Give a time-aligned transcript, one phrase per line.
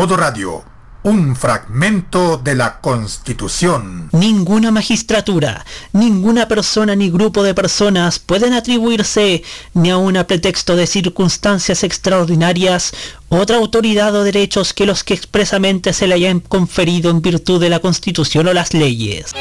[0.00, 0.64] Modo Radio,
[1.02, 4.08] un fragmento de la Constitución.
[4.12, 9.42] Ninguna magistratura, ninguna persona ni grupo de personas pueden atribuirse,
[9.74, 12.94] ni a un pretexto de circunstancias extraordinarias,
[13.28, 17.68] otra autoridad o derechos que los que expresamente se le hayan conferido en virtud de
[17.68, 19.34] la Constitución o las leyes.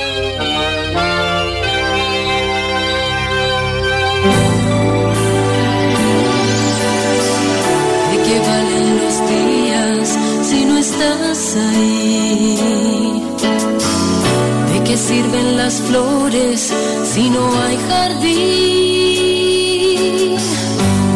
[11.56, 11.64] ¿De
[14.86, 16.72] qué sirven las flores
[17.04, 18.38] si no hay jardín?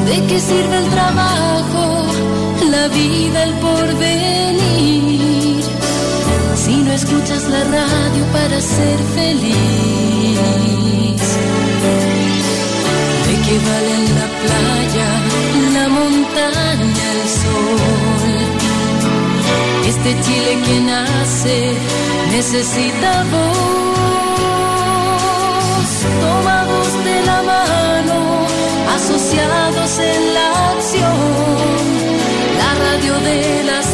[0.08, 2.08] ¿De qué sirve el trabajo,
[2.72, 5.64] la vida, el porvenir?
[6.56, 9.54] Si no escuchas la radio para ser feliz.
[13.28, 14.83] ¿De qué valen la playa,
[20.06, 21.78] Este Chile que nace
[22.30, 23.96] necesita voz,
[26.20, 28.46] tomados de la mano,
[28.96, 31.16] asociados en la acción,
[32.58, 33.93] la radio de las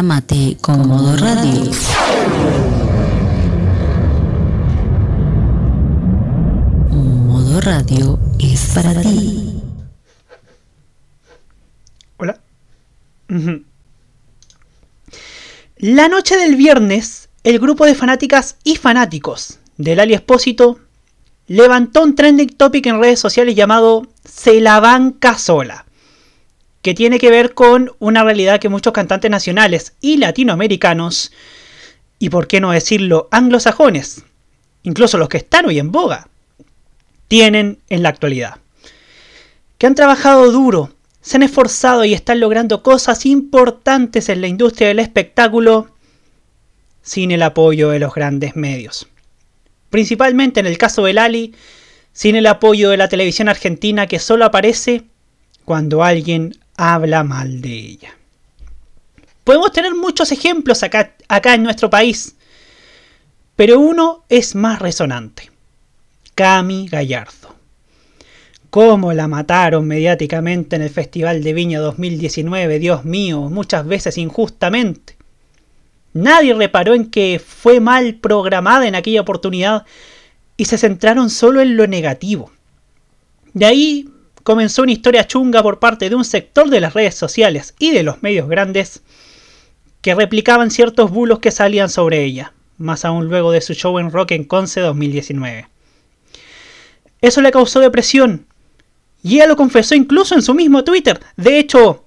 [0.00, 1.70] Prográmate con Modo Radio.
[6.90, 9.60] Modo Radio es para ti.
[12.16, 12.40] Hola.
[15.76, 20.80] La noche del viernes, el grupo de fanáticas y fanáticos del Ali Espósito
[21.46, 25.84] levantó un trending topic en redes sociales llamado Se la banca sola
[26.82, 31.32] que tiene que ver con una realidad que muchos cantantes nacionales y latinoamericanos,
[32.18, 34.24] y por qué no decirlo anglosajones,
[34.82, 36.28] incluso los que están hoy en boga,
[37.28, 38.56] tienen en la actualidad.
[39.78, 44.88] Que han trabajado duro, se han esforzado y están logrando cosas importantes en la industria
[44.88, 45.88] del espectáculo
[47.02, 49.06] sin el apoyo de los grandes medios.
[49.90, 51.54] Principalmente en el caso del Ali,
[52.12, 55.04] sin el apoyo de la televisión argentina que solo aparece
[55.64, 58.16] cuando alguien habla mal de ella.
[59.44, 62.36] Podemos tener muchos ejemplos acá, acá en nuestro país,
[63.54, 65.50] pero uno es más resonante.
[66.34, 67.54] Cami Gallardo.
[68.70, 75.18] Cómo la mataron mediáticamente en el Festival de Viña 2019, Dios mío, muchas veces injustamente.
[76.14, 79.84] Nadie reparó en que fue mal programada en aquella oportunidad
[80.56, 82.50] y se centraron solo en lo negativo.
[83.52, 84.08] De ahí
[84.50, 88.02] comenzó una historia chunga por parte de un sector de las redes sociales y de
[88.02, 89.00] los medios grandes
[90.00, 94.10] que replicaban ciertos bulos que salían sobre ella, más aún luego de su show en
[94.10, 95.68] Rock en Conce 2019.
[97.20, 98.48] Eso le causó depresión,
[99.22, 101.20] y ella lo confesó incluso en su mismo Twitter.
[101.36, 102.06] De hecho,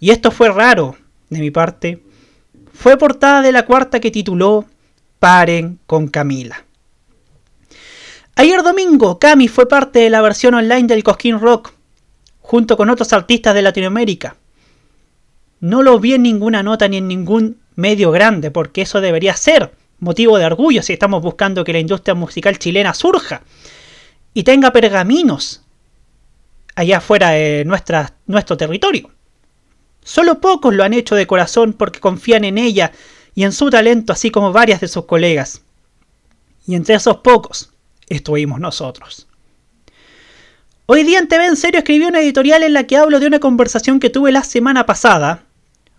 [0.00, 0.96] y esto fue raro
[1.28, 2.02] de mi parte,
[2.72, 4.64] fue portada de la cuarta que tituló
[5.18, 6.64] Paren con Camila.
[8.34, 11.74] Ayer domingo, Cami fue parte de la versión online del Cosquín Rock,
[12.42, 14.36] junto con otros artistas de Latinoamérica.
[15.60, 19.72] No lo vi en ninguna nota ni en ningún medio grande, porque eso debería ser
[20.00, 23.42] motivo de orgullo si estamos buscando que la industria musical chilena surja
[24.34, 25.62] y tenga pergaminos
[26.74, 29.10] allá fuera de nuestro territorio.
[30.02, 32.92] Solo pocos lo han hecho de corazón porque confían en ella
[33.34, 35.62] y en su talento, así como varias de sus colegas.
[36.66, 37.72] Y entre esos pocos,
[38.08, 39.28] estuvimos nosotros.
[40.94, 43.38] Hoy día en TV en serio escribí una editorial en la que hablo de una
[43.38, 45.44] conversación que tuve la semana pasada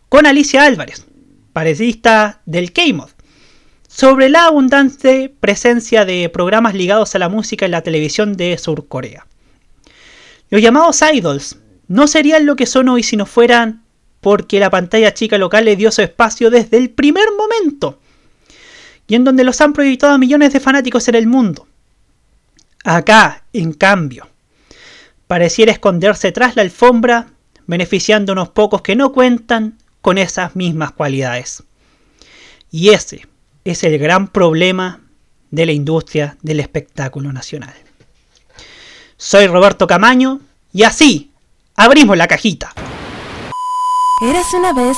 [0.07, 1.07] con Alicia Álvarez,
[1.51, 3.10] parecista del K-Mod,
[3.88, 8.88] sobre la abundante presencia de programas ligados a la música en la televisión de Sur
[8.88, 9.25] Corea.
[10.51, 11.57] Los llamados idols
[11.88, 13.81] no serían lo que son hoy si no fueran
[14.22, 18.00] porque la pantalla chica local le dio su espacio desde el primer momento
[19.07, 21.66] y en donde los han proyectado a millones de fanáticos en el mundo.
[22.84, 24.28] Acá, en cambio,
[25.34, 27.26] pareciera esconderse tras la alfombra,
[27.66, 31.64] beneficiando a unos pocos que no cuentan con esas mismas cualidades.
[32.70, 33.26] Y ese
[33.66, 35.02] es el gran problema
[35.50, 37.74] de la industria del espectáculo nacional.
[39.18, 40.40] Soy Roberto Camaño
[40.72, 41.32] y así,
[41.76, 42.72] abrimos la cajita.
[44.22, 44.98] Érase una vez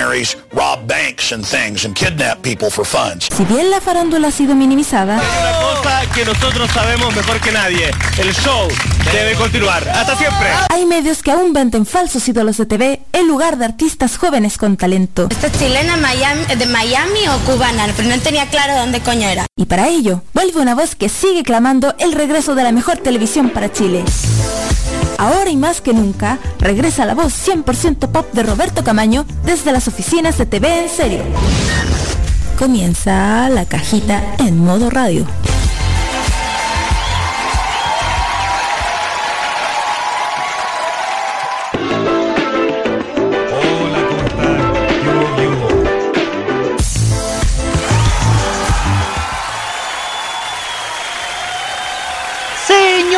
[0.01, 3.27] revolutionaries rob banks and things and kidnap people for funds.
[3.35, 7.51] Si bien la farándula ha sido minimizada, Hay una cosa que nosotros sabemos mejor que
[7.51, 7.91] nadie.
[8.17, 8.67] El show
[9.11, 9.87] debe continuar.
[9.89, 10.47] ¡Hasta siempre!
[10.69, 14.77] hay medios que aún venden falsos ídolos de TV en lugar de artistas jóvenes con
[14.77, 15.27] talento.
[15.29, 17.87] ¿Esta es chilena Miami, de Miami o cubana?
[17.95, 19.45] Pero no tenía claro dónde coño era.
[19.55, 23.49] Y para ello, vuelve una voz que sigue clamando el regreso de la mejor televisión
[23.49, 24.03] para Chile.
[25.21, 29.87] Ahora y más que nunca, regresa la voz 100% pop de Roberto Camaño desde las
[29.87, 31.19] oficinas de TV en serio.
[32.57, 35.27] Comienza la cajita en modo radio.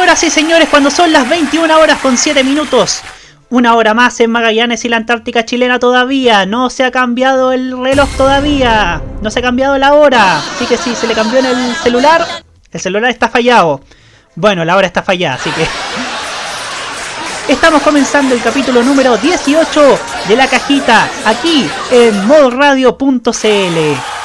[0.03, 3.01] Señoras y señores, cuando son las 21 horas con 7 minutos,
[3.49, 7.81] una hora más en Magallanes y la Antártica chilena todavía, no se ha cambiado el
[7.81, 11.45] reloj todavía, no se ha cambiado la hora, así que si se le cambió en
[11.45, 12.27] el celular,
[12.69, 13.79] el celular está fallado.
[14.35, 15.65] Bueno, la hora está fallada, así que...
[17.53, 24.22] Estamos comenzando el capítulo número 18 de la cajita, aquí en modoradio.cl.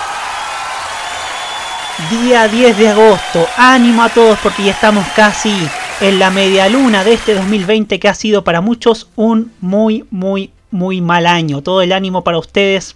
[1.99, 5.53] Día 10 de agosto, ánimo a todos porque ya estamos casi
[6.01, 10.53] en la media luna de este 2020 que ha sido para muchos un muy, muy,
[10.71, 11.61] muy mal año.
[11.61, 12.95] Todo el ánimo para ustedes.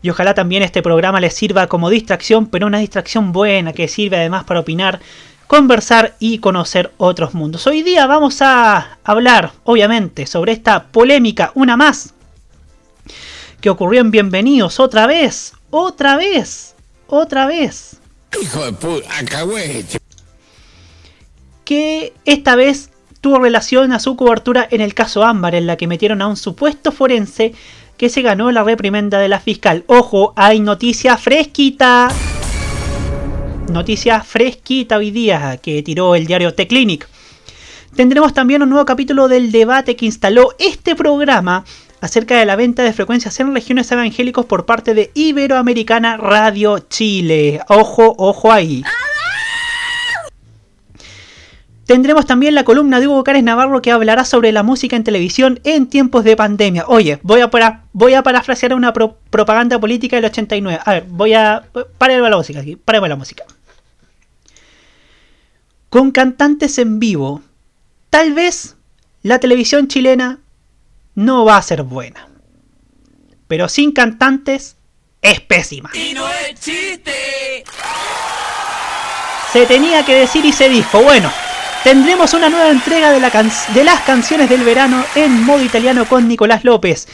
[0.00, 4.16] Y ojalá también este programa les sirva como distracción, pero una distracción buena que sirve
[4.16, 5.00] además para opinar,
[5.48, 7.66] conversar y conocer otros mundos.
[7.66, 12.14] Hoy día vamos a hablar, obviamente, sobre esta polémica, una más,
[13.60, 16.76] que ocurrió en Bienvenidos otra vez, otra vez,
[17.08, 17.98] otra vez.
[18.40, 19.98] Hijo de puta, acahuete.
[21.64, 22.90] que esta vez
[23.20, 26.36] tuvo relación a su cobertura en el caso Ámbar, en la que metieron a un
[26.36, 27.54] supuesto forense
[27.96, 29.84] que se ganó la reprimenda de la fiscal.
[29.86, 32.08] Ojo, hay noticia fresquita.
[33.72, 37.08] Noticia fresquita hoy día que tiró el diario T-Clinic.
[37.96, 41.64] Tendremos también un nuevo capítulo del debate que instaló este programa
[42.04, 47.60] acerca de la venta de frecuencias en regiones evangélicos por parte de Iberoamericana Radio Chile.
[47.68, 48.84] Ojo, ojo ahí.
[51.86, 55.60] Tendremos también la columna de Hugo Cárez Navarro que hablará sobre la música en televisión
[55.64, 56.84] en tiempos de pandemia.
[56.88, 60.80] Oye, voy a, para- voy a parafrasear una pro- propaganda política del 89.
[60.84, 61.64] A ver, voy a...
[61.98, 63.44] Párame la música aquí, párame la música.
[65.88, 67.40] Con cantantes en vivo,
[68.10, 68.76] tal vez
[69.22, 70.38] la televisión chilena
[71.14, 72.28] no va a ser buena.
[73.46, 74.76] Pero sin cantantes
[75.22, 75.90] es pésima.
[79.52, 81.02] Se tenía que decir y se dijo.
[81.02, 81.30] Bueno,
[81.84, 86.06] tendremos una nueva entrega de, la can- de las canciones del verano en modo italiano
[86.08, 87.06] con Nicolás López.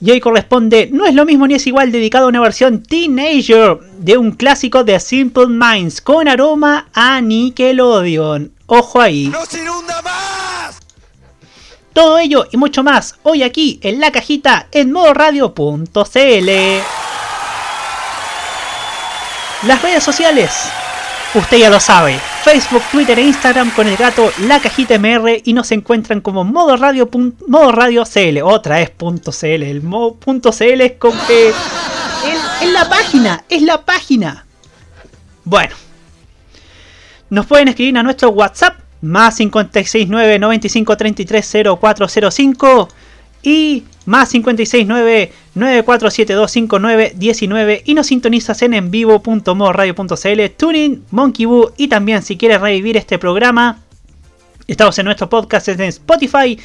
[0.00, 3.78] Y hoy corresponde, no es lo mismo ni es igual, dedicado a una versión teenager
[3.98, 8.52] de un clásico de Simple Minds con aroma a Nickelodeon.
[8.66, 9.26] Ojo ahí.
[9.26, 10.17] ¡No se inunda más!
[11.92, 16.50] Todo ello y mucho más hoy aquí en la cajita en modoradio.cl.
[19.66, 20.52] Las redes sociales,
[21.34, 22.18] usted ya lo sabe.
[22.44, 26.76] Facebook, Twitter e Instagram con el gato La Cajita MR y nos encuentran como modo
[26.76, 27.08] radio,
[27.48, 28.40] modo.
[28.44, 29.62] Otra es punto .cl.
[29.64, 31.52] El mo- punto .cl es con que...
[32.62, 34.46] Es la página, es la página.
[35.44, 35.74] Bueno.
[37.30, 42.88] Nos pueden escribir a nuestro WhatsApp más 569 95 33 0405
[43.42, 52.22] y más 569 9472 5919 y nos sintonizas en envivo.modoradio.cl, Tuning, Monkey Boo y también
[52.22, 53.80] si quieres revivir este programa,
[54.66, 56.58] estamos en nuestro podcast en Spotify,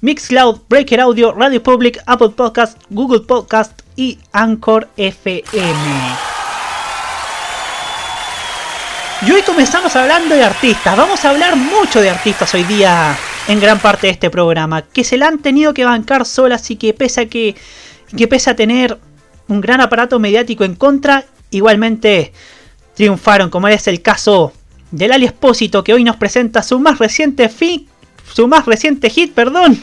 [0.00, 6.31] Mixcloud, Breaker Audio, Radio Public, Apple Podcast, Google Podcast y Anchor FM.
[9.26, 10.96] Y hoy comenzamos hablando de artistas.
[10.96, 14.82] Vamos a hablar mucho de artistas hoy día en gran parte de este programa.
[14.82, 17.54] Que se la han tenido que bancar solas y que pese a que,
[18.16, 18.98] que pese a tener
[19.46, 22.32] un gran aparato mediático en contra, igualmente
[22.94, 24.52] triunfaron, como es el caso
[24.90, 27.88] del Ali Espósito, que hoy nos presenta su más reciente fi-
[28.32, 29.80] su más reciente hit, perdón.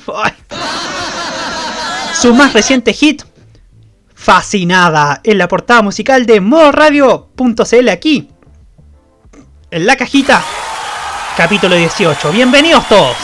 [2.19, 3.23] Su más reciente hit,
[4.13, 8.29] Fascinada, en la portada musical de modoradio.cl aquí.
[9.71, 10.43] En la cajita,
[11.37, 12.31] capítulo 18.
[12.31, 13.15] Bienvenidos todos.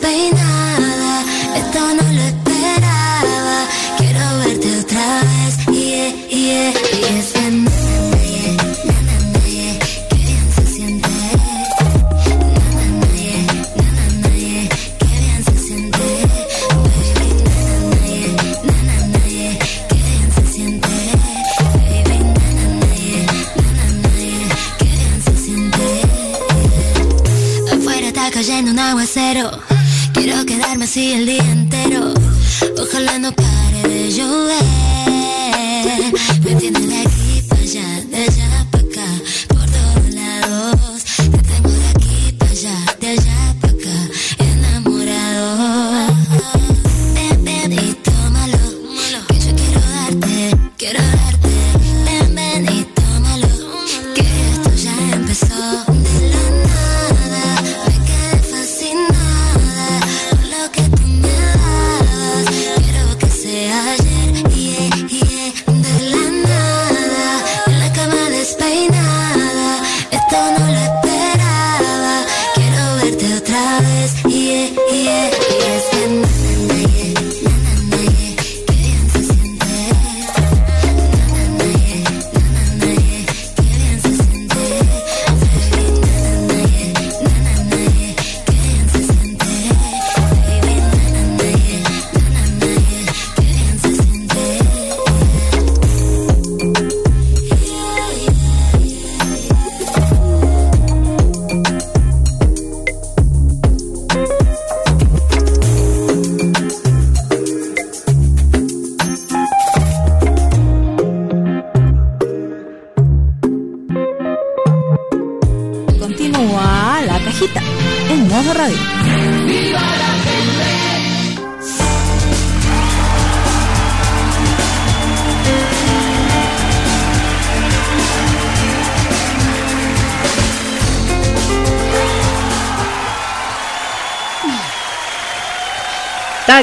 [0.00, 0.81] La cama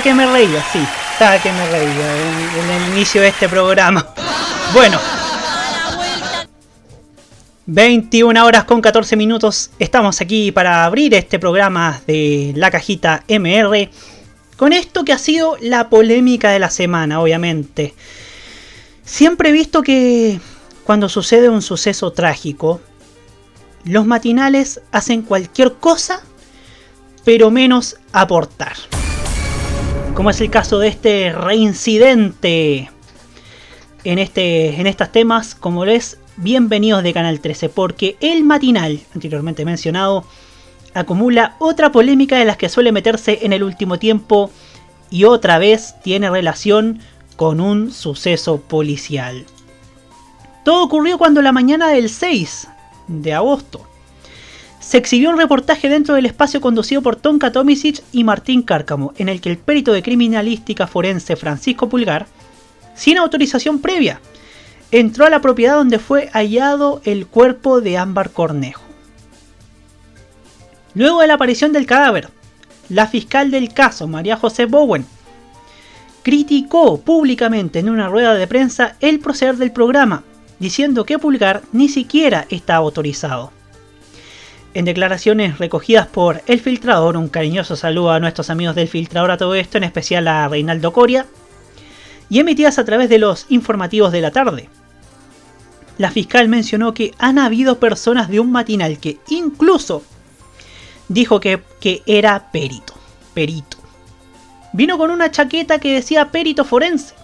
[0.04, 0.80] Que me reía, sí,
[1.12, 4.08] estaba que me reía en, en el inicio de este programa.
[4.74, 4.98] Bueno.
[7.66, 9.72] 21 horas con 14 minutos.
[9.78, 13.90] Estamos aquí para abrir este programa de la cajita MR.
[14.56, 17.94] Con esto que ha sido la polémica de la semana, obviamente.
[19.04, 20.40] Siempre he visto que
[20.86, 22.80] cuando sucede un suceso trágico,
[23.84, 26.22] los matinales hacen cualquier cosa,
[27.26, 28.78] pero menos aportar.
[30.20, 32.92] Como es el caso de este reincidente
[34.04, 39.64] en, este, en estos temas, como es bienvenidos de Canal 13, porque el matinal, anteriormente
[39.64, 40.26] mencionado,
[40.94, 44.52] acumula otra polémica de las que suele meterse en el último tiempo
[45.10, 47.00] y otra vez tiene relación
[47.38, 49.46] con un suceso policial.
[50.66, 52.68] Todo ocurrió cuando la mañana del 6
[53.08, 53.89] de agosto
[54.80, 59.30] se exhibió un reportaje dentro del espacio conducido por Tonka Tomisic y Martín Cárcamo, en
[59.30, 62.28] el que el perito de criminalística forense Francisco Pulgar,
[62.96, 64.22] sin autorización previa,
[64.92, 68.82] entró a la propiedad donde fue hallado el cuerpo de Ámbar Cornejo.
[70.96, 72.30] Luego de la aparición del cadáver,
[72.88, 75.06] la fiscal del caso, María José Bowen,
[76.24, 80.24] criticó públicamente en una rueda de prensa el proceder del programa,
[80.58, 83.59] diciendo que Pulgar ni siquiera está autorizado.
[84.74, 89.38] En declaraciones recogidas por El Filtrador, un cariñoso saludo a nuestros amigos del Filtrador a
[89.38, 91.26] todo esto, en especial a Reinaldo Coria,
[92.30, 94.70] y emitidas a través de los informativos de la tarde.
[95.98, 100.04] La fiscal mencionó que han habido personas de un matinal que incluso
[101.08, 102.94] dijo que, que era perito.
[103.34, 103.78] Perito.
[104.72, 107.16] Vino con una chaqueta que decía perito forense.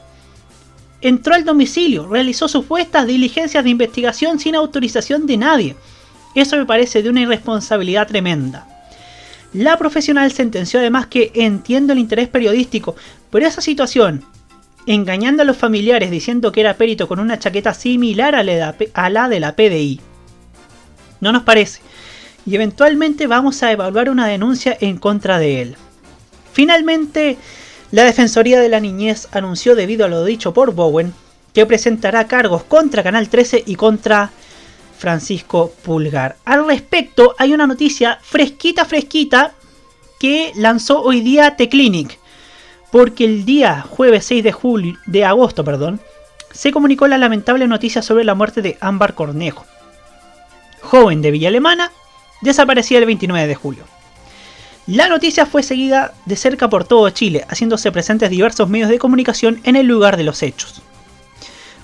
[1.00, 5.75] Entró al domicilio, realizó supuestas diligencias de investigación sin autorización de nadie.
[6.36, 8.68] Eso me parece de una irresponsabilidad tremenda.
[9.54, 12.96] La profesional sentenció además que entiendo el interés periodístico,
[13.32, 14.24] pero esa situación,
[14.86, 19.39] engañando a los familiares diciendo que era perito con una chaqueta similar a la de
[19.39, 20.01] la PDI,
[21.22, 21.82] no nos parece.
[22.46, 25.75] Y eventualmente vamos a evaluar una denuncia en contra de él.
[26.54, 27.38] Finalmente,
[27.92, 31.13] la Defensoría de la Niñez anunció, debido a lo dicho por Bowen,
[31.54, 34.32] que presentará cargos contra Canal 13 y contra
[34.98, 36.38] Francisco Pulgar.
[36.46, 39.54] Al respecto, hay una noticia fresquita, fresquita,
[40.20, 42.20] que lanzó hoy día T-Clinic.
[42.92, 46.00] Porque el día jueves 6 de, julio, de agosto perdón,
[46.54, 49.66] se comunicó la lamentable noticia sobre la muerte de Ámbar Cornejo,
[50.82, 51.92] joven de Villa Alemana,
[52.42, 53.84] desaparecida el 29 de julio.
[54.88, 59.60] La noticia fue seguida de cerca por todo Chile, haciéndose presentes diversos medios de comunicación
[59.64, 60.82] en el lugar de los hechos.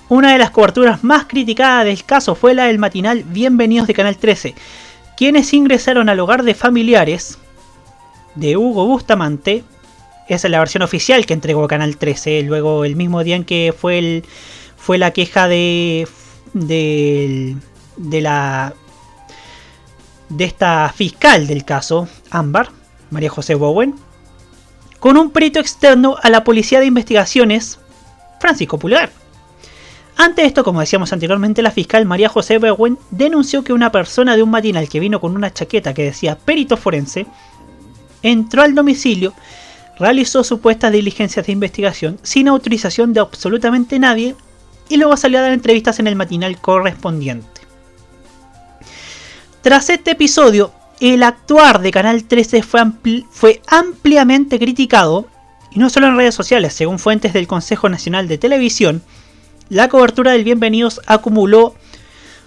[0.08, 4.16] Una de las coberturas más criticadas del caso fue la del matinal Bienvenidos de Canal
[4.16, 4.54] 13,
[5.16, 7.38] quienes ingresaron al hogar de familiares
[8.34, 9.64] de Hugo Bustamante.
[10.28, 13.74] Esa es la versión oficial que entregó Canal 13, luego el mismo día en que
[13.76, 16.06] fue la queja de,
[16.52, 17.56] de,
[17.96, 18.74] de la
[20.28, 22.70] de esta fiscal del caso, Ámbar,
[23.10, 23.94] María José Bowen,
[24.98, 27.78] con un perito externo a la Policía de Investigaciones,
[28.40, 29.10] Francisco Pulgar.
[30.16, 34.42] Ante esto, como decíamos anteriormente, la fiscal María José Bowen denunció que una persona de
[34.42, 37.26] un matinal que vino con una chaqueta que decía perito forense
[38.22, 39.32] entró al domicilio,
[39.98, 44.36] realizó supuestas diligencias de investigación sin autorización de absolutamente nadie
[44.88, 47.62] y luego salió a dar entrevistas en el matinal correspondiente.
[49.62, 52.82] Tras este episodio, el actuar de Canal 13 fue,
[53.30, 55.26] fue, ampliamente criticado,
[55.70, 59.02] y no solo en redes sociales, según fuentes del Consejo Nacional de Televisión,
[59.72, 61.74] la cobertura del Bienvenidos acumuló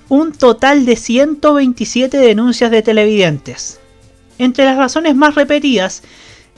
[0.09, 3.79] un total de 127 denuncias de televidentes.
[4.38, 6.03] Entre las razones más repetidas,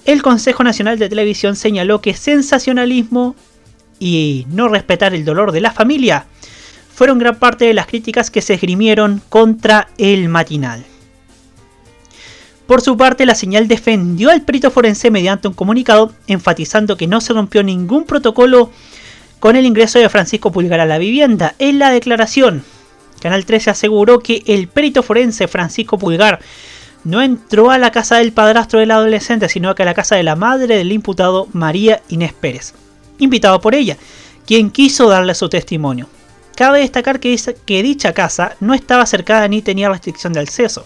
[0.03, 3.37] el Consejo Nacional de Televisión señaló que sensacionalismo
[3.97, 6.25] y no respetar el dolor de la familia
[6.93, 10.83] fueron gran parte de las críticas que se esgrimieron contra el matinal.
[12.65, 17.21] Por su parte, la señal defendió al perito forense mediante un comunicado enfatizando que no
[17.21, 18.69] se rompió ningún protocolo
[19.39, 21.55] con el ingreso de Francisco Pulgar a la vivienda.
[21.59, 22.63] En la declaración,
[23.21, 26.39] Canal 13 aseguró que el perito forense Francisco Pulgar
[27.03, 30.23] no entró a la casa del padrastro del adolescente, sino que a la casa de
[30.23, 32.73] la madre del imputado María Inés Pérez,
[33.17, 33.97] invitado por ella,
[34.45, 36.07] quien quiso darle su testimonio.
[36.55, 40.85] Cabe destacar que, que dicha casa no estaba cercada ni tenía restricción de acceso,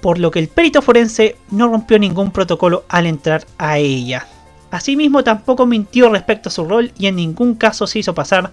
[0.00, 4.26] por lo que el perito forense no rompió ningún protocolo al entrar a ella.
[4.74, 8.50] Asimismo, tampoco mintió respecto a su rol y en ningún caso se hizo pasar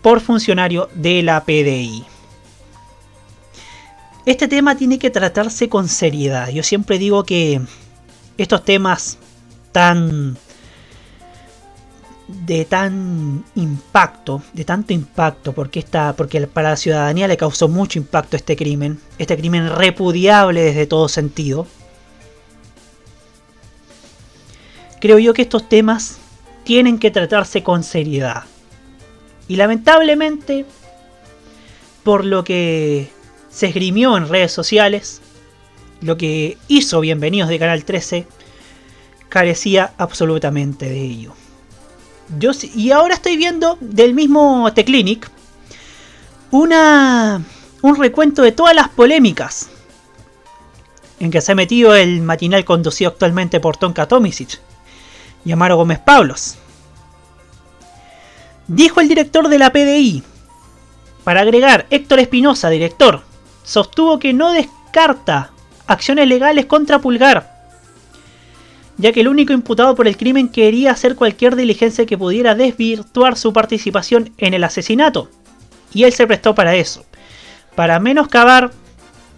[0.00, 2.06] por funcionario de la PDI.
[4.24, 6.48] Este tema tiene que tratarse con seriedad.
[6.48, 7.60] Yo siempre digo que
[8.38, 9.18] estos temas
[9.72, 10.38] tan
[12.28, 17.98] de tan impacto, de tanto impacto, porque, esta, porque para la ciudadanía le causó mucho
[17.98, 21.66] impacto este crimen, este crimen repudiable desde todo sentido.
[25.02, 26.18] Creo yo que estos temas
[26.62, 28.44] tienen que tratarse con seriedad.
[29.48, 30.64] Y lamentablemente,
[32.04, 33.10] por lo que
[33.50, 35.20] se esgrimió en redes sociales,
[36.02, 38.28] lo que hizo Bienvenidos de Canal 13,
[39.28, 41.34] carecía absolutamente de ello
[42.74, 45.28] y ahora estoy viendo del mismo T-Clinic
[46.50, 47.42] una,
[47.82, 49.68] un recuento de todas las polémicas
[51.20, 54.60] en que se ha metido el matinal conducido actualmente por Tonka Tomisic
[55.44, 56.56] y Amaro Gómez Pablos.
[58.68, 60.22] Dijo el director de la PDI,
[61.24, 63.22] para agregar, Héctor Espinosa, director,
[63.64, 65.50] sostuvo que no descarta
[65.86, 67.52] acciones legales contra Pulgar
[68.98, 73.36] ya que el único imputado por el crimen quería hacer cualquier diligencia que pudiera desvirtuar
[73.36, 75.28] su participación en el asesinato,
[75.92, 77.04] y él se prestó para eso,
[77.74, 78.70] para menoscabar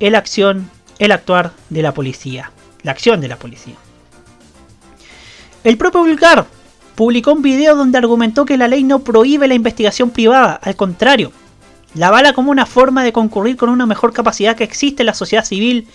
[0.01, 2.51] el acción, el actuar de la policía,
[2.83, 3.77] la acción de la policía.
[5.64, 6.46] El propio Vulgar
[6.94, 11.33] publicó un video donde argumentó que la ley no prohíbe la investigación privada, al contrario,
[11.94, 15.14] la bala como una forma de concurrir con una mejor capacidad que existe en la
[15.14, 15.88] sociedad civil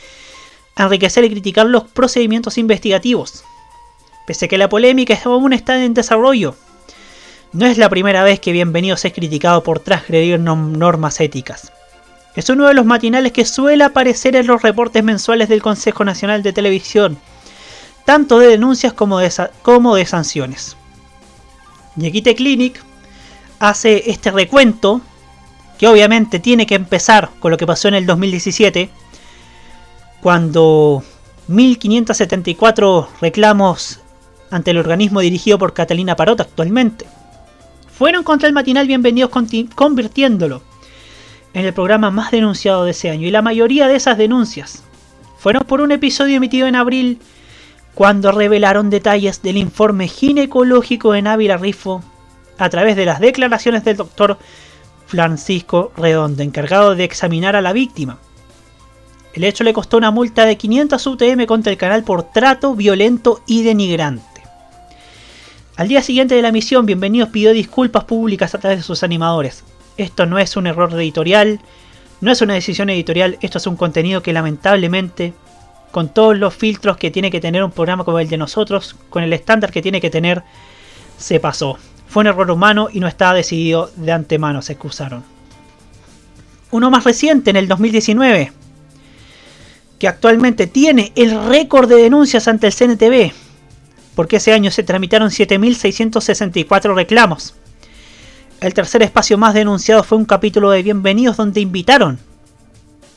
[0.76, 3.44] enriquecer y criticar los procedimientos investigativos.
[4.26, 6.56] Pese a que la polémica aún está en desarrollo,
[7.54, 11.72] no es la primera vez que Bienvenidos es criticado por transgredir normas éticas.
[12.36, 16.42] Es uno de los matinales que suele aparecer en los reportes mensuales del Consejo Nacional
[16.42, 17.20] de Televisión,
[18.10, 20.76] tanto de denuncias como de, como de sanciones.
[21.96, 22.84] Yequite Clinic
[23.60, 25.02] hace este recuento,
[25.78, 28.90] que obviamente tiene que empezar con lo que pasó en el 2017,
[30.22, 31.04] cuando
[31.50, 34.00] 1574 reclamos
[34.50, 37.06] ante el organismo dirigido por Catalina Parot actualmente
[37.96, 39.30] fueron contra el matinal Bienvenidos
[39.76, 40.64] convirtiéndolo
[41.54, 43.28] en el programa más denunciado de ese año.
[43.28, 44.82] Y la mayoría de esas denuncias
[45.38, 47.20] fueron por un episodio emitido en abril
[48.00, 52.02] cuando revelaron detalles del informe ginecológico de Ávila Rifo
[52.58, 54.38] a través de las declaraciones del doctor
[55.06, 58.18] Francisco Redondo, encargado de examinar a la víctima.
[59.34, 63.42] El hecho le costó una multa de 500 UTM contra el canal por trato violento
[63.46, 64.44] y denigrante.
[65.76, 69.66] Al día siguiente de la emisión, Bienvenidos pidió disculpas públicas a través de sus animadores.
[69.98, 71.60] Esto no es un error editorial,
[72.22, 75.34] no es una decisión editorial, esto es un contenido que lamentablemente,
[75.92, 79.24] con todos los filtros que tiene que tener un programa como el de nosotros, con
[79.24, 80.44] el estándar que tiene que tener,
[81.18, 81.78] se pasó.
[82.08, 85.24] Fue un error humano y no estaba decidido de antemano, se excusaron.
[86.72, 88.52] Uno más reciente, en el 2019,
[89.98, 93.34] que actualmente tiene el récord de denuncias ante el CNTV,
[94.16, 97.56] porque ese año se tramitaron 7.664 reclamos.
[98.62, 102.20] El tercer espacio más denunciado fue un capítulo de Bienvenidos donde invitaron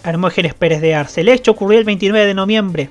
[0.04, 1.20] Hermógenes Pérez de Arce.
[1.20, 2.90] El hecho ocurrió el 29 de noviembre.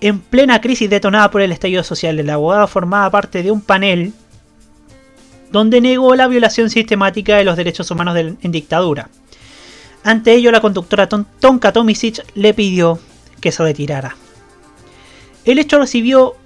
[0.00, 4.12] En plena crisis detonada por el estallido social, el abogado formaba parte de un panel
[5.52, 9.10] donde negó la violación sistemática de los derechos humanos en dictadura.
[10.02, 12.98] Ante ello, la conductora Tonka Tomisic le pidió
[13.40, 14.16] que se retirara.
[15.44, 16.36] El hecho recibió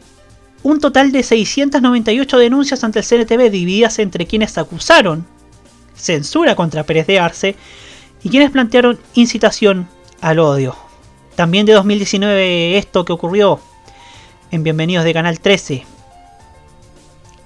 [0.63, 5.27] un total de 698 denuncias ante el CNTV divididas entre quienes acusaron
[5.95, 7.57] censura contra Pérez de Arce
[8.25, 9.87] y quienes plantearon incitación
[10.21, 10.75] al odio.
[11.37, 13.61] También de 2019 esto que ocurrió
[14.51, 15.85] en Bienvenidos de Canal 13,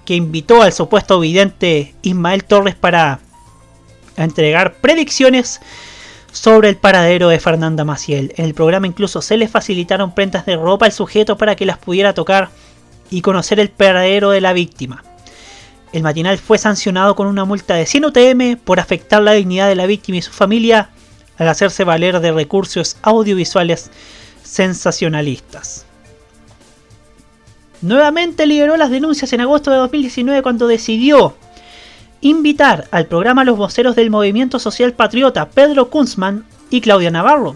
[0.05, 3.19] que invitó al supuesto vidente Ismael Torres para
[4.17, 5.61] entregar predicciones
[6.33, 8.33] sobre el paradero de Fernanda Maciel.
[8.37, 11.79] En el programa incluso se le facilitaron prendas de ropa al sujeto para que las
[11.79, 12.51] pudiera tocar
[13.11, 15.03] y conocer el paradero de la víctima.
[15.92, 19.74] El matinal fue sancionado con una multa de 100 UTM por afectar la dignidad de
[19.74, 20.90] la víctima y su familia
[21.38, 23.90] al hacerse valer de recursos audiovisuales
[24.42, 25.87] sensacionalistas.
[27.81, 31.37] Nuevamente lideró las denuncias en agosto de 2019 cuando decidió
[32.20, 37.55] invitar al programa a los voceros del movimiento social patriota Pedro Kunzman y Claudia Navarro,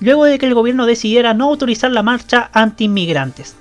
[0.00, 3.54] luego de que el gobierno decidiera no autorizar la marcha anti-inmigrantes.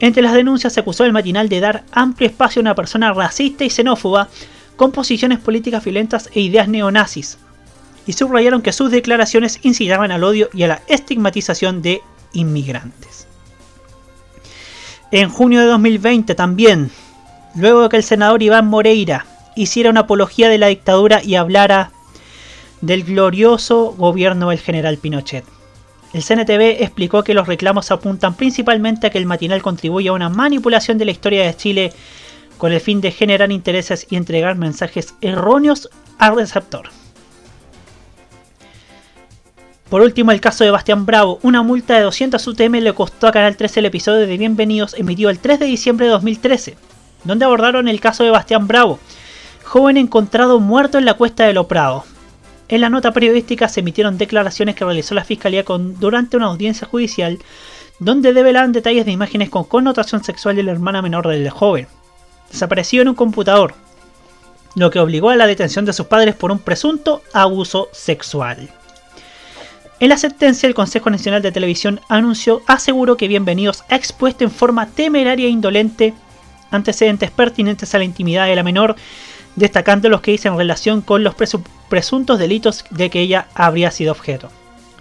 [0.00, 3.64] Entre las denuncias se acusó el matinal de dar amplio espacio a una persona racista
[3.64, 4.28] y xenófoba
[4.76, 7.38] con posiciones políticas violentas e ideas neonazis,
[8.06, 12.00] y subrayaron que sus declaraciones incitaban al odio y a la estigmatización de
[12.32, 13.26] inmigrantes.
[15.10, 16.90] En junio de 2020 también,
[17.54, 21.90] luego de que el senador Iván Moreira hiciera una apología de la dictadura y hablara
[22.80, 25.44] del glorioso gobierno del general Pinochet.
[26.12, 30.30] El CNTV explicó que los reclamos apuntan principalmente a que el matinal contribuye a una
[30.30, 31.92] manipulación de la historia de Chile
[32.56, 36.88] con el fin de generar intereses y entregar mensajes erróneos al receptor.
[39.88, 41.38] Por último, el caso de Bastián Bravo.
[41.42, 45.30] Una multa de 200 UTM le costó a Canal 13 el episodio de Bienvenidos emitido
[45.30, 46.76] el 3 de diciembre de 2013,
[47.24, 48.98] donde abordaron el caso de Bastián Bravo,
[49.64, 52.04] joven encontrado muerto en la cuesta de Loprado,
[52.68, 57.38] en la nota periodística se emitieron declaraciones que realizó la Fiscalía durante una audiencia judicial
[57.98, 61.88] donde develaban detalles de imágenes con connotación sexual de la hermana menor del joven.
[62.50, 63.74] Desapareció en un computador,
[64.74, 68.68] lo que obligó a la detención de sus padres por un presunto abuso sexual.
[70.00, 74.50] En la sentencia, el Consejo Nacional de Televisión anunció, aseguró que Bienvenidos ha expuesto en
[74.50, 76.14] forma temeraria e indolente
[76.70, 78.94] antecedentes pertinentes a la intimidad de la menor
[79.56, 81.34] destacando los que hice en relación con los
[81.88, 84.50] presuntos delitos de que ella habría sido objeto.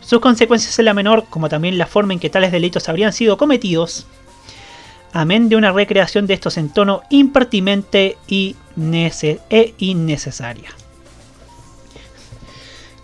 [0.02, 3.38] Sus consecuencias en la menor, como también la forma en que tales delitos habrían sido
[3.38, 4.08] cometidos,
[5.14, 8.56] amén de una recreación de estos en tono impertinente y
[9.50, 10.70] e innecesaria.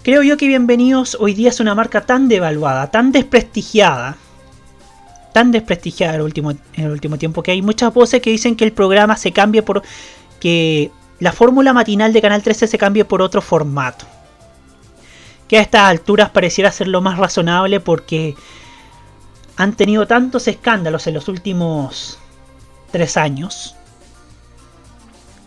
[0.03, 4.17] Creo yo que Bienvenidos hoy día es una marca tan devaluada, tan desprestigiada,
[5.33, 8.55] tan desprestigiada en el último, en el último tiempo que hay muchas voces que dicen
[8.55, 9.81] que el programa se cambie por
[10.39, 10.91] que
[11.23, 14.05] la fórmula matinal de Canal 13 se cambie por otro formato.
[15.47, 18.35] Que a estas alturas pareciera ser lo más razonable porque
[19.55, 22.19] han tenido tantos escándalos en los últimos
[22.91, 23.75] tres años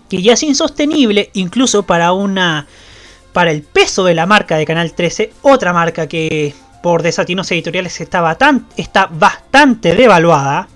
[0.08, 2.66] que ya es insostenible incluso para una
[3.32, 8.00] para el peso de la marca de Canal 13, otra marca que por desatinos editoriales
[8.00, 8.38] estaba
[8.78, 10.68] está bastante devaluada.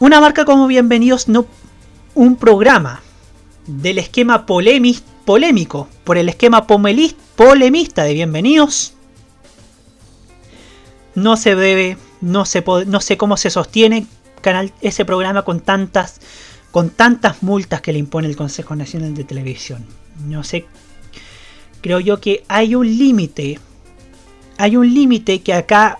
[0.00, 1.46] Una marca como Bienvenidos, no
[2.14, 3.02] un programa
[3.66, 8.94] del esquema polémico por el esquema polemista de Bienvenidos.
[11.14, 14.06] No se debe, no sé, no sé cómo se sostiene
[14.80, 16.20] ese programa con tantas,
[16.70, 19.84] con tantas multas que le impone el Consejo Nacional de Televisión.
[20.26, 20.66] No sé,
[21.80, 23.58] creo yo que hay un límite,
[24.58, 25.98] hay un límite que acá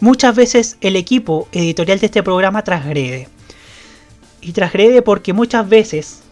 [0.00, 3.28] muchas veces el equipo editorial de este programa transgrede.
[4.42, 6.22] Y transgrede porque muchas veces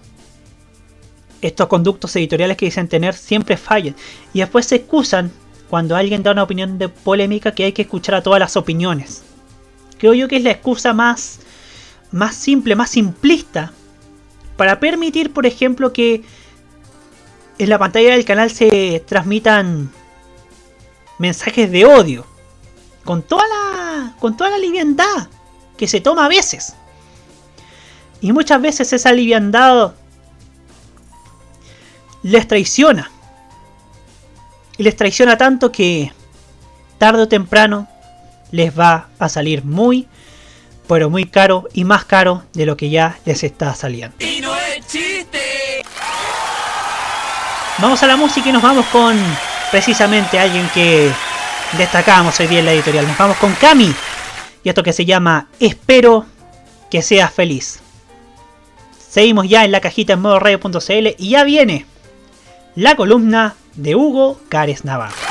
[1.41, 3.97] estos conductos editoriales que dicen tener siempre fallan.
[4.35, 5.33] Y después se excusan
[5.71, 9.23] cuando alguien da una opinión de polémica que hay que escuchar a todas las opiniones.
[9.99, 11.41] Creo yo que es la excusa más,
[12.11, 13.73] más simple, más simplista
[14.57, 16.23] para permitir, por ejemplo, que
[17.59, 19.91] en la pantalla del canal se transmitan
[21.19, 22.27] mensajes de odio
[23.05, 25.29] con toda la con toda la liviandad
[25.77, 26.75] que se toma a veces.
[28.21, 29.93] Y muchas veces esa liviandad
[32.23, 33.11] les traiciona.
[34.77, 36.13] Y les traiciona tanto que
[36.99, 37.89] tarde o temprano
[38.51, 40.09] les va a salir muy,
[40.87, 44.17] pero muy caro y más caro de lo que ya les está saliendo.
[44.19, 45.83] Y no es chiste.
[47.79, 49.17] Vamos a la música y nos vamos con
[49.71, 51.11] precisamente alguien que
[51.79, 53.07] destacamos hoy día en la editorial.
[53.07, 53.95] Nos vamos con Cami
[54.63, 56.27] y esto que se llama Espero
[56.91, 57.81] que seas feliz.
[59.11, 61.85] Seguimos ya en la cajita en modo radio.cl y ya viene
[62.77, 65.30] la columna de Hugo Cares Navarro.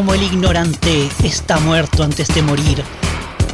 [0.00, 2.82] Como el ignorante está muerto antes de morir,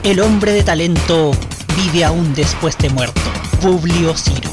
[0.04, 1.32] el hombre de talento
[1.74, 3.20] vive aún después de muerto.
[3.60, 4.48] Publio Ciro.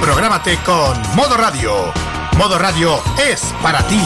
[0.00, 1.70] Prográmate con Modo Radio.
[2.36, 4.00] Modo Radio es para ti.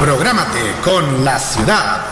[0.00, 2.11] Prográmate con la ciudad.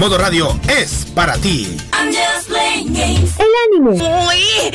[0.00, 1.76] Modo Radio es para ti.
[1.92, 4.02] El anime.
[4.02, 4.72] ¡Uy!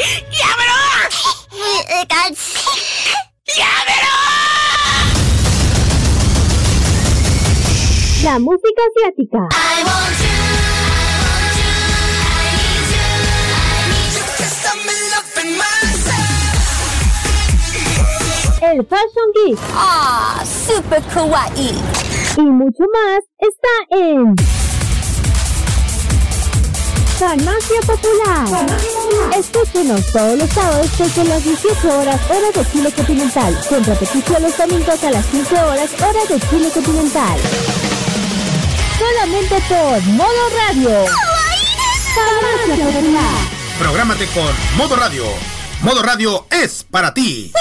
[8.24, 9.40] La música asiática.
[18.62, 19.60] El Fashion Geek.
[19.74, 21.74] Ah, super kawaii.
[22.38, 24.36] Y mucho más está en
[27.18, 28.68] Farmacia Popular.
[29.38, 34.58] Escúchenos todos los sábados desde las 18 horas hora de Chile continental, con repetición los
[34.58, 37.40] domingos a las 15 horas hora de Chile continental.
[39.00, 41.06] Solamente por Modo Radio.
[42.16, 43.56] Farmacia Popular.
[43.80, 45.24] Prográmate con Modo Radio.
[45.82, 47.54] Modo Radio es para ti.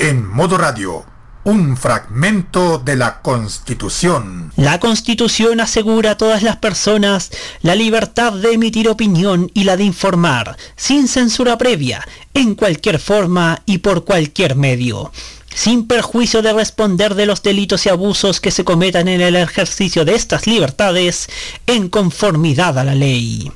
[0.00, 1.04] En Modo Radio,
[1.44, 4.52] un fragmento de la Constitución.
[4.56, 7.30] La Constitución asegura a todas las personas
[7.62, 13.62] la libertad de emitir opinión y la de informar, sin censura previa, en cualquier forma
[13.66, 15.12] y por cualquier medio,
[15.54, 20.04] sin perjuicio de responder de los delitos y abusos que se cometan en el ejercicio
[20.04, 21.28] de estas libertades,
[21.66, 23.50] en conformidad a la ley.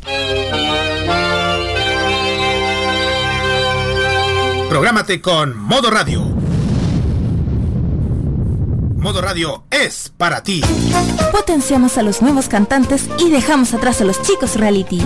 [4.69, 6.46] Prográmate con Modo Radio.
[9.07, 10.63] Modo Radio es para ti.
[11.31, 15.01] Potenciamos a los nuevos cantantes y dejamos atrás a los chicos reality.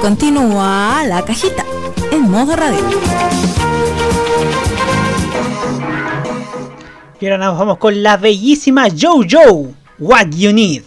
[0.00, 1.62] Continúa la cajita
[2.12, 2.80] en modo radio.
[7.20, 9.74] Y ahora nos vamos con la bellísima JoJo.
[9.98, 10.84] What You Need.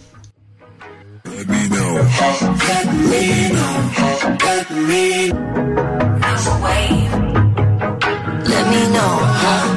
[1.22, 2.00] Let me know.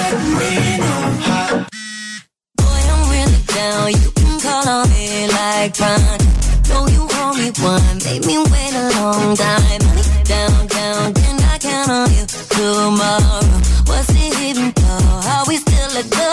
[3.57, 3.89] down.
[3.91, 6.21] You can call on me like Prime.
[6.69, 7.03] Know you
[7.41, 7.97] me one.
[8.05, 9.83] Made me wait a long time.
[10.25, 11.15] Down, down.
[11.15, 13.45] Can I count on you tomorrow?
[13.89, 15.01] What's it even for?
[15.33, 16.31] Are we still a go?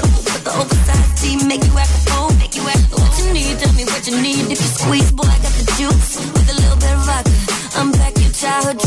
[0.00, 1.36] Cool with the oversized tee.
[1.50, 2.30] Make you act a fool.
[2.38, 3.58] Make you act What you need?
[3.58, 4.44] Tell me what you need.
[4.52, 6.10] If you squeeze, boy, I got the juice.
[6.34, 7.32] With a little bit of vodka.
[7.80, 8.80] Unpack your childhood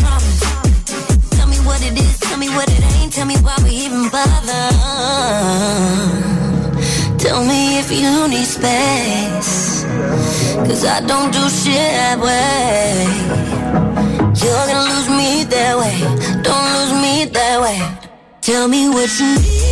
[1.54, 4.64] me what it is, tell me what it ain't, tell me why we even bother.
[7.24, 9.86] Tell me if you need space,
[10.68, 13.08] cause I don't do shit that way.
[14.42, 15.98] You're gonna lose me that way,
[16.44, 17.80] don't lose me that way.
[18.42, 19.63] Tell me what you need.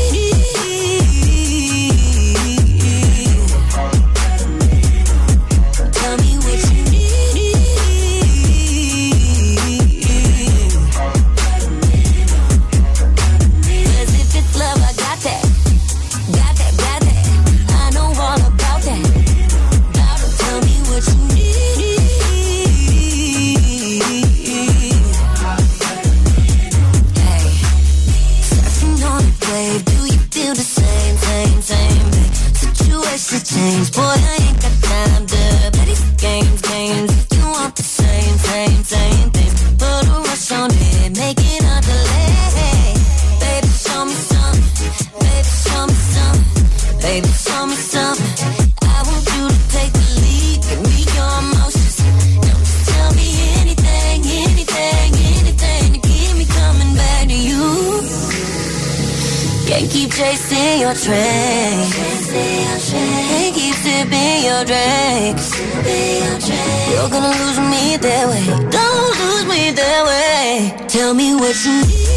[71.51, 72.10] What you.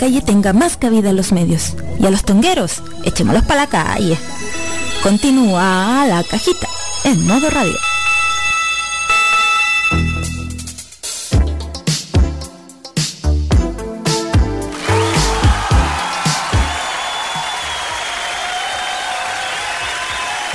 [0.00, 1.74] Calle tenga más cabida en los medios.
[2.00, 4.16] Y a los tongueros, echémoslos para la calle.
[5.02, 6.66] Continúa la cajita
[7.04, 7.76] en modo radio.
[9.90, 10.30] Cl.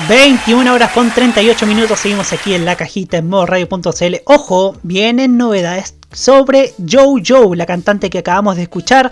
[0.10, 4.16] 21 horas con 38 minutos, seguimos aquí en la cajita en modo radio.cl.
[4.26, 9.11] Ojo, vienen novedades sobre Joe, la cantante que acabamos de escuchar,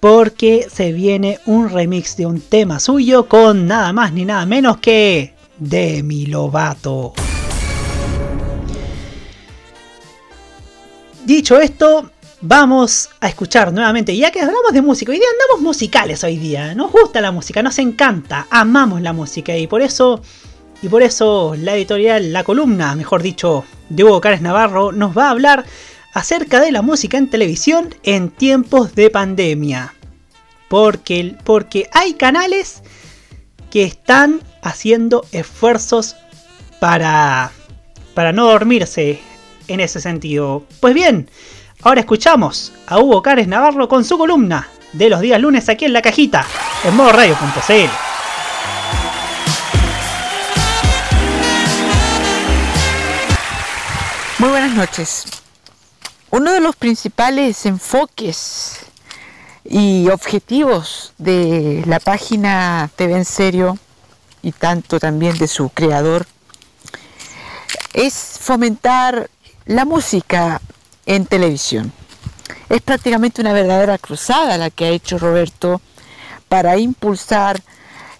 [0.00, 4.78] porque se viene un remix de un tema suyo con nada más ni nada menos
[4.78, 7.12] que Demi Lovato.
[11.24, 12.10] Dicho esto,
[12.40, 16.74] vamos a escuchar nuevamente, ya que hablamos de música, hoy día andamos musicales hoy día,
[16.74, 20.22] nos gusta la música, nos encanta, amamos la música y por eso,
[20.80, 25.26] y por eso la editorial, la columna, mejor dicho, de Hugo Cárez Navarro, nos va
[25.26, 25.66] a hablar
[26.18, 29.94] acerca de la música en televisión en tiempos de pandemia.
[30.68, 32.82] Porque, porque hay canales
[33.70, 36.16] que están haciendo esfuerzos
[36.80, 37.52] para,
[38.14, 39.20] para no dormirse
[39.68, 40.64] en ese sentido.
[40.80, 41.30] Pues bien,
[41.82, 45.92] ahora escuchamos a Hugo Cárez Navarro con su columna de los días lunes aquí en
[45.92, 46.44] la cajita,
[46.82, 47.90] en modoradio.cl.
[54.40, 55.24] Muy buenas noches.
[56.30, 58.80] Uno de los principales enfoques
[59.64, 63.78] y objetivos de la página TV en serio
[64.42, 66.26] y tanto también de su creador
[67.94, 69.30] es fomentar
[69.64, 70.60] la música
[71.06, 71.94] en televisión.
[72.68, 75.80] Es prácticamente una verdadera cruzada la que ha hecho Roberto
[76.50, 77.62] para impulsar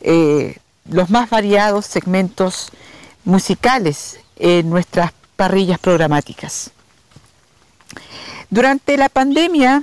[0.01, 0.57] eh,
[0.89, 2.71] los más variados segmentos
[3.25, 6.71] musicales en nuestras parrillas programáticas.
[8.51, 9.83] Durante la pandemia,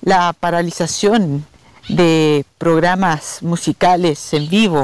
[0.00, 1.46] la paralización
[1.88, 4.82] de programas musicales en vivo,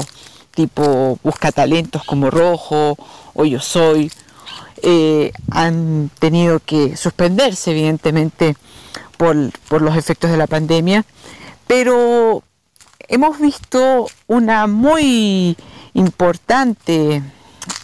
[0.53, 2.97] tipo Busca Talentos como Rojo
[3.33, 4.11] o Yo Soy,
[4.83, 8.55] eh, han tenido que suspenderse evidentemente
[9.17, 9.35] por,
[9.67, 11.05] por los efectos de la pandemia,
[11.67, 12.43] pero
[13.07, 15.55] hemos visto una muy
[15.93, 17.21] importante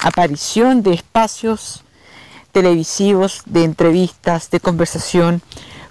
[0.02, 1.84] aparición de espacios
[2.52, 5.42] televisivos, de entrevistas, de conversación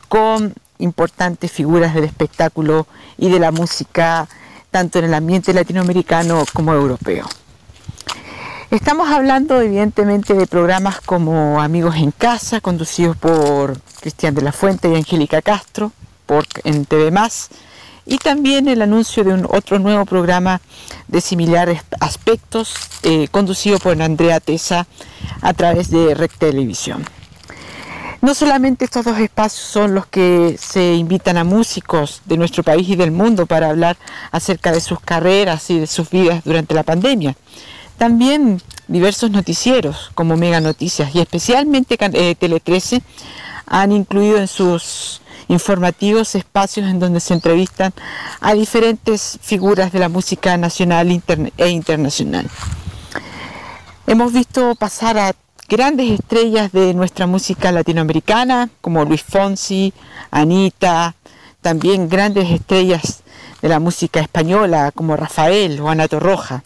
[0.09, 2.87] con importantes figuras del espectáculo
[3.19, 4.29] y de la música,
[4.71, 7.27] tanto en el ambiente latinoamericano como europeo.
[8.71, 14.91] Estamos hablando evidentemente de programas como Amigos en Casa, conducidos por Cristian de la Fuente
[14.91, 15.93] y Angélica Castro,
[16.27, 17.13] por, en TV
[18.07, 20.61] y también el anuncio de otro nuevo programa
[21.09, 24.87] de similares aspectos, eh, conducido por Andrea Tesa
[25.43, 27.05] a través de Rec Televisión.
[28.23, 32.89] No solamente estos dos espacios son los que se invitan a músicos de nuestro país
[32.89, 33.97] y del mundo para hablar
[34.33, 37.37] acerca de sus carreras y de sus vidas durante la pandemia.
[37.99, 43.03] También diversos noticieros como Mega Noticias y especialmente eh, Tele 13
[43.67, 47.93] han incluido en sus informativos espacios en donde se entrevistan
[48.41, 51.23] a diferentes figuras de la música nacional
[51.57, 52.49] e internacional.
[54.07, 55.35] Hemos visto pasar a
[55.69, 59.93] grandes estrellas de nuestra música latinoamericana, como Luis Fonsi,
[60.31, 61.15] Anita,
[61.61, 63.23] también grandes estrellas
[63.63, 66.63] de la música española, como Rafael o Ana Torroja.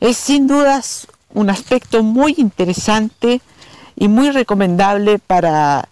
[0.00, 3.40] Es sin dudas un aspecto muy interesante
[3.94, 5.88] y muy recomendable para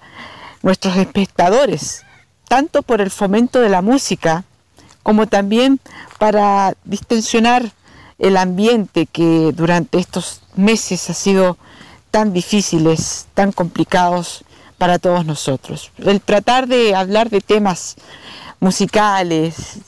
[0.67, 2.03] nuestros espectadores,
[2.49, 4.43] tanto por el fomento de la música
[5.05, 5.79] como también
[6.19, 7.71] para distensionar
[8.19, 11.57] el ambiente que durante estos meses ha sido
[12.11, 14.45] tan difíciles, tan complicados
[14.77, 15.93] para todos nosotros.
[15.99, 17.95] El tratar de hablar de temas
[18.59, 19.79] musicales,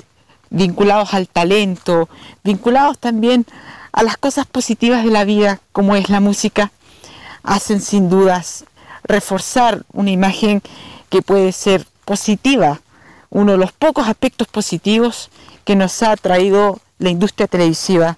[0.49, 2.09] vinculados al talento,
[2.45, 3.47] vinculados también
[3.91, 6.71] a las cosas positivas de la vida, como es la música,
[7.43, 8.65] hacen sin dudas
[9.09, 10.63] reforzar una imagen
[11.09, 12.81] que puede ser positiva,
[13.31, 15.31] uno de los pocos aspectos positivos
[15.65, 18.17] que nos ha traído la industria televisiva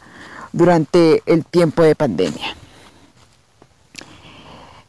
[0.53, 2.57] durante el tiempo de pandemia.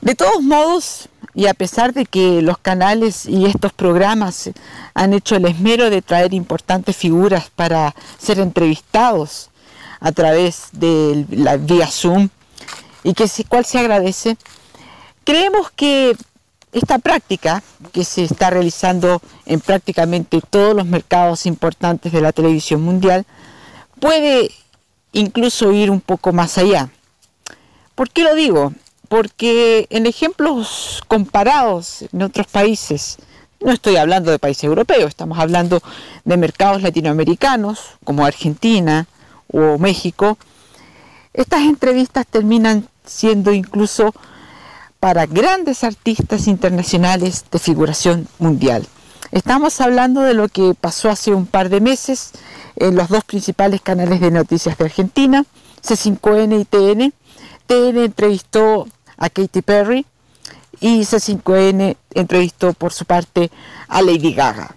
[0.01, 4.49] De todos modos, y a pesar de que los canales y estos programas
[4.95, 9.49] han hecho el esmero de traer importantes figuras para ser entrevistados
[9.99, 12.29] a través de la vía Zoom,
[13.03, 14.37] y que cual se agradece,
[15.31, 16.17] creemos que
[16.73, 17.63] esta práctica
[17.93, 23.25] que se está realizando en prácticamente todos los mercados importantes de la televisión mundial
[24.01, 24.51] puede
[25.13, 26.89] incluso ir un poco más allá.
[27.95, 28.73] ¿Por qué lo digo?
[29.07, 33.17] Porque en ejemplos comparados en otros países,
[33.61, 35.81] no estoy hablando de países europeos, estamos hablando
[36.25, 39.07] de mercados latinoamericanos como Argentina
[39.47, 40.37] o México,
[41.33, 44.13] estas entrevistas terminan siendo incluso
[45.01, 48.87] para grandes artistas internacionales de figuración mundial.
[49.31, 52.33] Estamos hablando de lo que pasó hace un par de meses
[52.75, 55.43] en los dos principales canales de noticias de Argentina,
[55.83, 57.13] C5N y TN.
[57.65, 58.87] TN entrevistó
[59.17, 60.05] a Katy Perry
[60.79, 63.49] y C5N entrevistó por su parte
[63.87, 64.75] a Lady Gaga.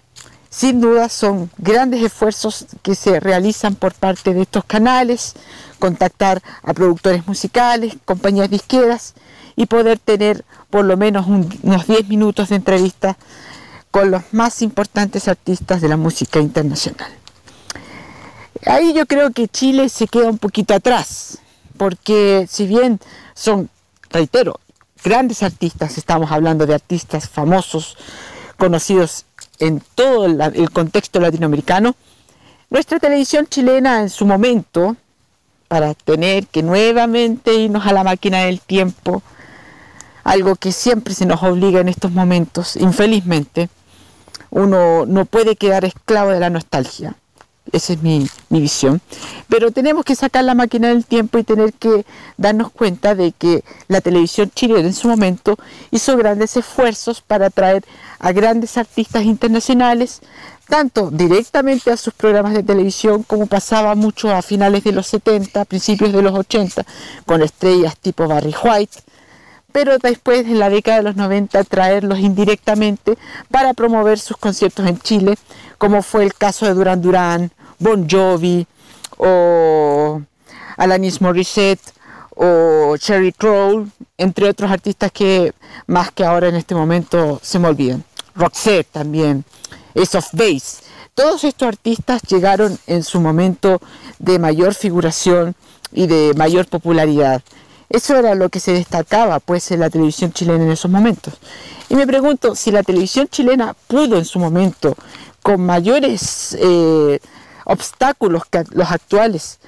[0.49, 5.35] Sin duda son grandes esfuerzos que se realizan por parte de estos canales,
[5.77, 9.13] contactar a productores musicales, compañías disqueras
[9.55, 13.17] y poder tener por lo menos unos 10 minutos de entrevista
[13.91, 17.11] con los más importantes artistas de la música internacional.
[18.65, 21.37] Ahí yo creo que Chile se queda un poquito atrás,
[21.77, 22.99] porque si bien
[23.33, 23.69] son,
[24.09, 24.59] reitero,
[25.03, 27.95] grandes artistas, estamos hablando de artistas famosos,
[28.57, 29.25] conocidos
[29.59, 31.95] en todo el contexto latinoamericano,
[32.69, 34.97] nuestra televisión chilena en su momento,
[35.67, 39.21] para tener que nuevamente irnos a la máquina del tiempo,
[40.25, 43.69] algo que siempre se nos obliga en estos momentos, infelizmente,
[44.49, 47.15] uno no puede quedar esclavo de la nostalgia.
[47.71, 49.01] Esa es mi, visión.
[49.49, 52.05] Pero tenemos que sacar la máquina del tiempo y tener que
[52.37, 55.57] darnos cuenta de que la televisión chilena en su momento
[55.91, 57.83] hizo grandes esfuerzos para atraer
[58.19, 60.21] a grandes artistas internacionales,
[60.67, 65.65] tanto directamente a sus programas de televisión como pasaba mucho a finales de los 70,
[65.65, 66.85] principios de los 80,
[67.25, 68.99] con estrellas tipo Barry White,
[69.75, 73.17] pero después en la década de los 90 traerlos indirectamente
[73.51, 75.35] para promover sus conciertos en Chile,
[75.77, 78.65] como fue el caso de Duran Duran, Bon Jovi
[79.17, 80.21] o
[80.77, 81.81] Alanis Morissette
[82.37, 85.53] o Cherry Crow, entre otros artistas que
[85.87, 88.01] más que ahora en este momento se me olvidan.
[88.33, 89.43] Roxette también,
[89.93, 90.85] Ace of Base.
[91.15, 93.81] Todos estos artistas llegaron en su momento
[94.19, 95.53] de mayor figuración
[95.91, 97.41] y de mayor popularidad.
[97.89, 101.35] Eso era lo que se destacaba pues en la televisión chilena en esos momentos.
[101.89, 104.95] Y me pregunto si la televisión chilena pudo en su momento,
[105.43, 107.19] con mayores eh,
[107.65, 109.59] obstáculos que los actuales,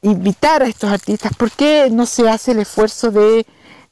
[0.00, 3.44] invitar a estos artistas, ¿por qué no se hace el esfuerzo de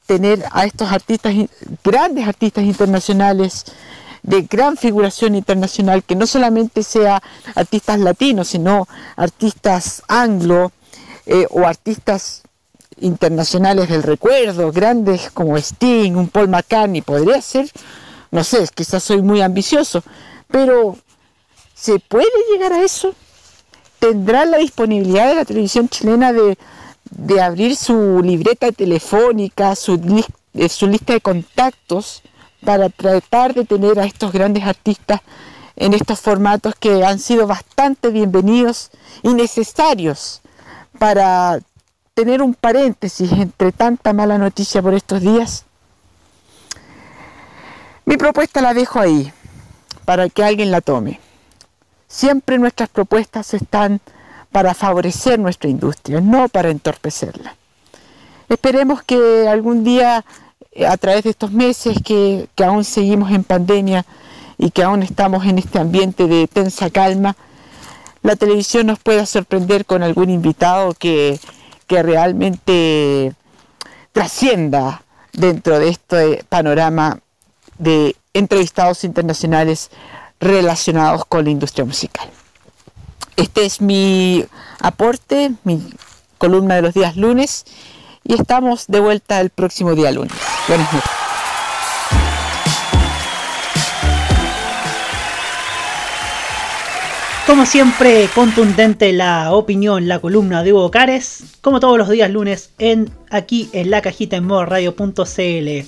[0.07, 1.35] tener a estos artistas,
[1.83, 3.65] grandes artistas internacionales,
[4.23, 7.21] de gran figuración internacional, que no solamente sea
[7.55, 10.71] artistas latinos, sino artistas anglo
[11.25, 12.43] eh, o artistas
[12.99, 17.69] internacionales del recuerdo, grandes como Sting, un Paul McCartney, podría ser,
[18.31, 20.03] no sé, quizás soy muy ambicioso,
[20.49, 20.97] pero
[21.73, 23.13] ¿se puede llegar a eso?
[23.99, 26.57] ¿Tendrá la disponibilidad de la televisión chilena de,
[27.41, 30.23] abrir su libreta telefónica, su,
[30.53, 32.21] eh, su lista de contactos
[32.63, 35.21] para tratar de tener a estos grandes artistas
[35.77, 38.89] en estos formatos que han sido bastante bienvenidos
[39.23, 40.41] y necesarios
[40.99, 41.59] para
[42.17, 45.65] tener un paréntesis entre tanta mala noticia por estos días?
[48.05, 49.31] Mi propuesta la dejo ahí,
[50.03, 51.19] para que alguien la tome.
[52.07, 54.01] Siempre nuestras propuestas están
[54.51, 57.55] para favorecer nuestra industria, no para entorpecerla.
[58.49, 60.25] Esperemos que algún día,
[60.71, 64.07] eh, a través de estos meses que, que aún seguimos en pandemia
[64.57, 67.35] y que aún estamos en este ambiente de tensa calma,
[68.23, 71.39] la televisión nos pueda sorprender con algún invitado que
[71.87, 73.33] que realmente
[74.11, 77.19] trascienda dentro de este panorama
[77.77, 79.89] de entrevistados internacionales
[80.39, 82.29] relacionados con la industria musical.
[83.35, 84.45] Este es mi
[84.79, 85.81] aporte, mi
[86.37, 87.65] columna de los días lunes
[88.23, 90.37] y estamos de vuelta el próximo día lunes.
[90.67, 91.16] Buenas noches.
[97.47, 102.71] Como siempre, contundente la opinión, la columna de Hugo Cares, como todos los días lunes,
[102.77, 105.87] en aquí en la cajita en modoradio.cl.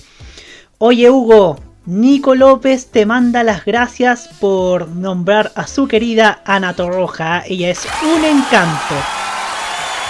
[0.78, 7.44] Oye Hugo, Nico López te manda las gracias por nombrar a su querida Ana Torroja.
[7.46, 8.96] Ella es un encanto.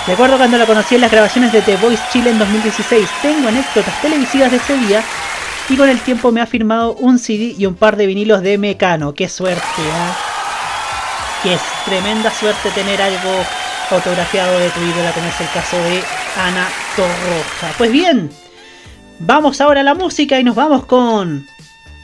[0.06, 3.10] Recuerdo cuando la conocí en las grabaciones de The Voice Chile en 2016.
[3.24, 5.04] Tengo anécdotas televisivas de ese día
[5.68, 8.60] y con el tiempo me ha firmado un CD y un par de vinilos de
[8.60, 9.16] Mecano.
[9.16, 9.82] ¡Qué suerte!
[9.82, 10.29] ¿eh?
[11.44, 13.44] Que es tremenda suerte tener algo
[13.90, 16.04] fotografiado de tu ídola como es el caso de
[16.38, 17.74] Ana Torroja.
[17.78, 18.30] Pues bien,
[19.20, 21.48] vamos ahora a la música y nos vamos con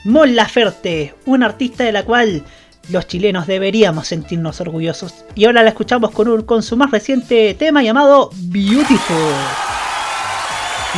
[0.04, 2.44] Mon Laferte, una artista de la cual
[2.90, 5.26] los chilenos deberíamos sentirnos orgullosos.
[5.36, 9.34] Y ahora la escuchamos con, un, con su más reciente tema llamado Beautiful.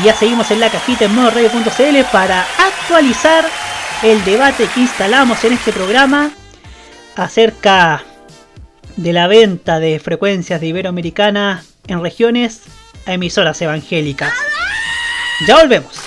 [0.02, 3.46] Y ya seguimos en la cajita en modoradio.cl para actualizar
[4.04, 6.32] el debate que instalamos en este programa
[7.16, 8.04] acerca
[8.98, 12.64] de la venta de frecuencias de Iberoamericana en regiones
[13.06, 14.34] a emisoras evangélicas.
[15.48, 16.02] Ya volvemos.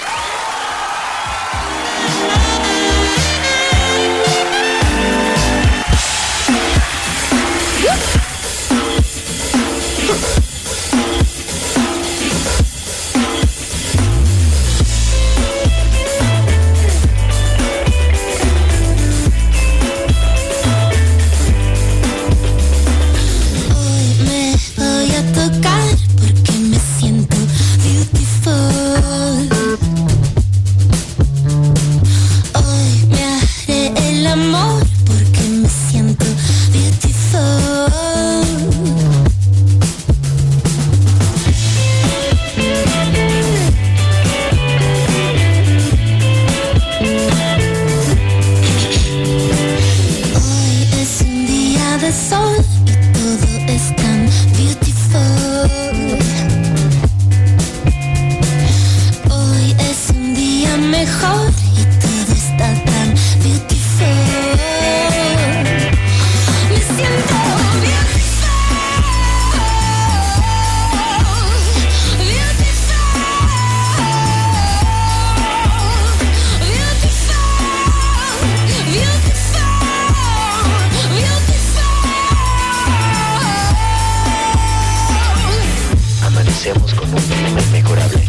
[86.71, 88.23] Amanecemos con un clima inmejorable.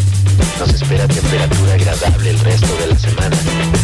[0.60, 3.81] Nos espera temperatura agradable el resto de la semana.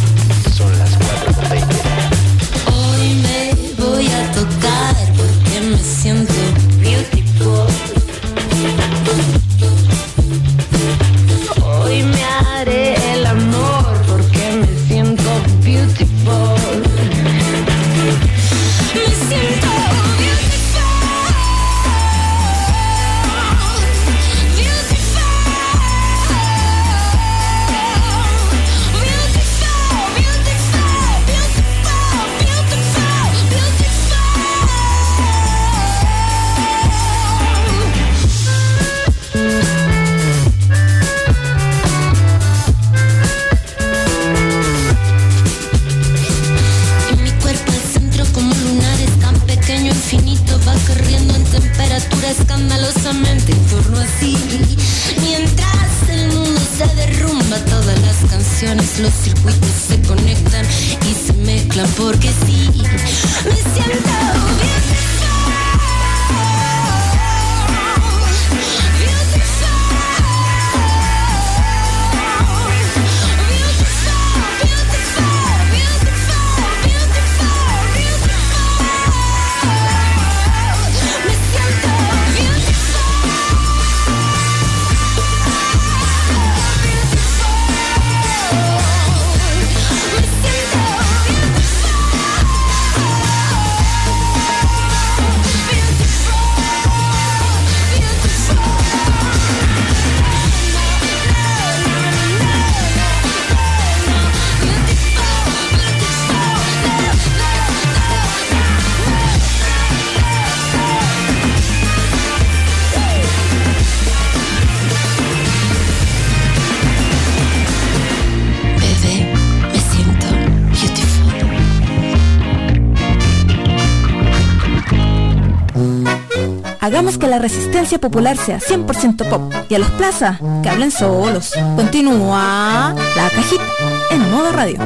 [126.97, 129.53] Hagamos que la resistencia popular sea 100% pop.
[129.69, 131.51] Y a los plaza, que hablen solos.
[131.75, 133.63] Continúa la cajita
[134.09, 134.79] en modo radio.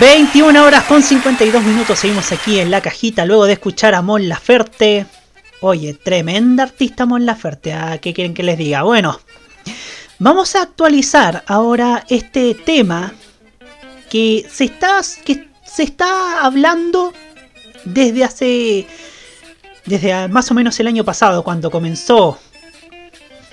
[0.00, 4.28] 21 horas con 52 minutos seguimos aquí en la cajita luego de escuchar a Mon
[4.28, 5.06] Laferte.
[5.60, 7.74] Oye, tremenda artista Mon Laferte.
[7.74, 8.82] ¿a ¿Qué quieren que les diga?
[8.82, 9.20] Bueno,
[10.20, 13.12] vamos a actualizar ahora este tema
[14.08, 17.12] que se está, que se está hablando
[17.84, 18.86] desde hace.
[19.86, 22.38] desde más o menos el año pasado, cuando comenzó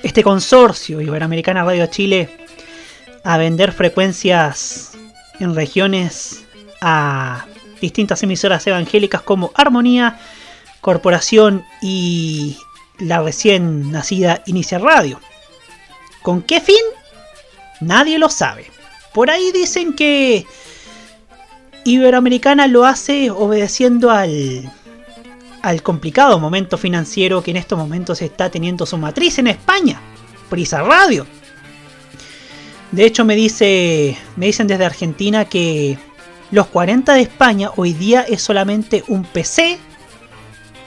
[0.03, 2.30] este consorcio Iberoamericana Radio Chile
[3.24, 4.91] a vender frecuencias
[5.39, 6.45] en regiones
[6.82, 7.45] a
[7.82, 10.20] distintas emisoras evangélicas como Armonía,
[10.82, 12.57] Corporación y
[12.99, 15.20] la recién nacida Inicia Radio.
[16.22, 16.76] ¿Con qué fin?
[17.82, 18.70] Nadie lo sabe.
[19.13, 20.45] Por ahí dicen que
[21.86, 24.72] Iberoamericana lo hace obedeciendo al,
[25.61, 29.99] al complicado momento financiero que en estos momentos está teniendo su matriz en España,
[30.49, 31.26] Prisa Radio.
[32.91, 35.97] De hecho, me, dice, me dicen desde Argentina que
[36.51, 39.78] los 40 de España hoy día es solamente un PC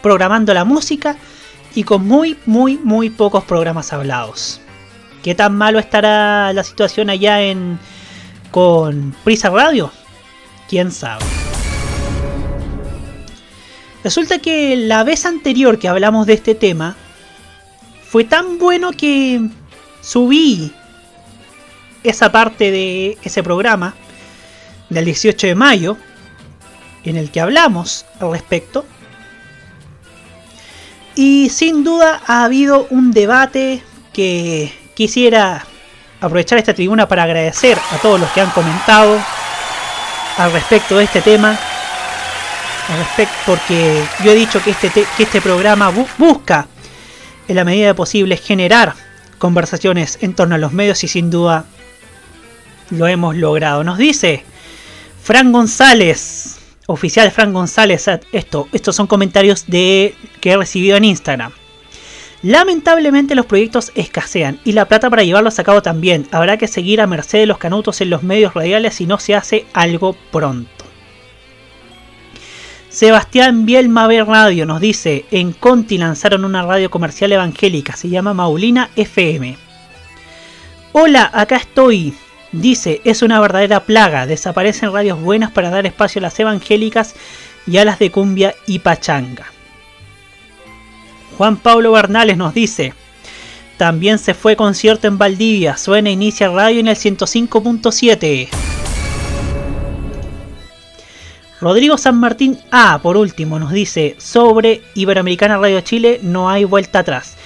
[0.02, 1.16] programando la música
[1.74, 4.60] y con muy, muy, muy pocos programas hablados.
[5.22, 7.78] ¿Qué tan malo estará la situación allá en
[8.50, 9.92] con Prisa Radio?
[10.68, 11.24] ¿Quién sabe?
[14.02, 16.96] Resulta que la vez anterior que hablamos de este tema
[18.08, 19.42] fue tan bueno que
[20.00, 20.72] subí
[22.02, 23.94] esa parte de ese programa
[24.88, 25.98] del 18 de mayo
[27.04, 28.86] en el que hablamos al respecto.
[31.14, 33.82] Y sin duda ha habido un debate
[34.14, 35.64] que quisiera
[36.20, 39.18] aprovechar esta tribuna para agradecer a todos los que han comentado
[40.36, 41.58] al respecto de este tema.
[42.86, 46.66] Al respecto, porque yo he dicho que este, que este programa busca
[47.48, 48.92] en la medida de posible generar
[49.38, 51.64] conversaciones en torno a los medios y sin duda
[52.90, 53.82] lo hemos logrado.
[53.84, 54.44] Nos dice
[55.22, 61.52] Fran González, oficial Fran González, esto, estos son comentarios de, que he recibido en Instagram.
[62.42, 66.26] Lamentablemente los proyectos escasean y la plata para llevarlos a cabo también.
[66.30, 69.34] Habrá que seguir a merced de los canutos en los medios radiales si no se
[69.34, 70.86] hace algo pronto.
[72.88, 78.90] Sebastián Bielma Radio nos dice, en Conti lanzaron una radio comercial evangélica, se llama Maulina
[78.96, 79.56] FM.
[80.92, 82.14] Hola, acá estoy.
[82.50, 87.14] Dice, es una verdadera plaga, desaparecen radios buenas para dar espacio a las evangélicas
[87.64, 89.49] y a las de cumbia y pachanga.
[91.40, 92.92] Juan Pablo Bernales nos dice,
[93.78, 98.48] también se fue concierto en Valdivia, suena Inicia Radio en el 105.7.
[101.62, 106.98] Rodrigo San Martín A, por último, nos dice, sobre Iberoamericana Radio Chile no hay vuelta
[106.98, 107.38] atrás.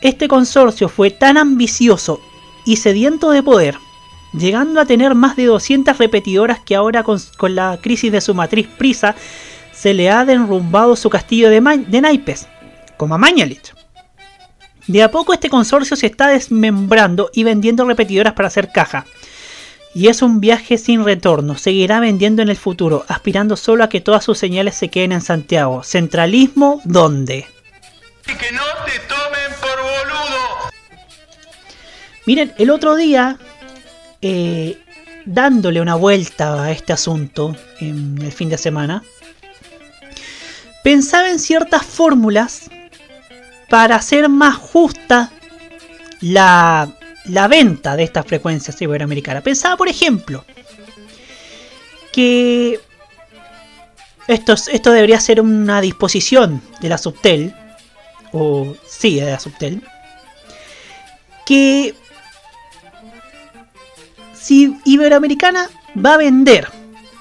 [0.00, 2.22] Este consorcio fue tan ambicioso
[2.64, 3.76] y sediento de poder
[4.32, 7.20] llegando a tener más de 200 repetidoras que ahora con,
[7.54, 9.14] la crisis de su matriz Prisa
[9.72, 12.48] se le ha derrumbado su castillo de, naipes,
[12.96, 13.74] como a Mañalich.
[14.86, 19.06] De a poco este consorcio se está desmembrando y vendiendo repetidoras para hacer caja.
[19.94, 24.00] Y es un viaje sin retorno, seguirá vendiendo en el futuro, aspirando solo a que
[24.00, 25.82] todas sus señales se queden en Santiago.
[25.82, 27.46] ¿Centralismo dónde?
[28.24, 30.70] que no te tomen por boludo.
[32.24, 33.38] Miren, el otro día
[34.22, 34.78] eh,
[35.24, 39.02] dándole una vuelta a este asunto en el fin de semana,
[40.84, 42.70] pensaba en ciertas fórmulas
[43.72, 45.30] para hacer más justa
[46.20, 46.92] la,
[47.48, 49.42] venta de estas frecuencias iberoamericanas.
[49.42, 50.44] Pensaba, por ejemplo,
[52.12, 52.78] que
[54.28, 57.54] esto, esto debería ser una disposición de la Subtel,
[58.32, 59.82] o sí, de la Subtel,
[61.46, 61.94] que
[64.34, 66.68] si Iberoamericana va a vender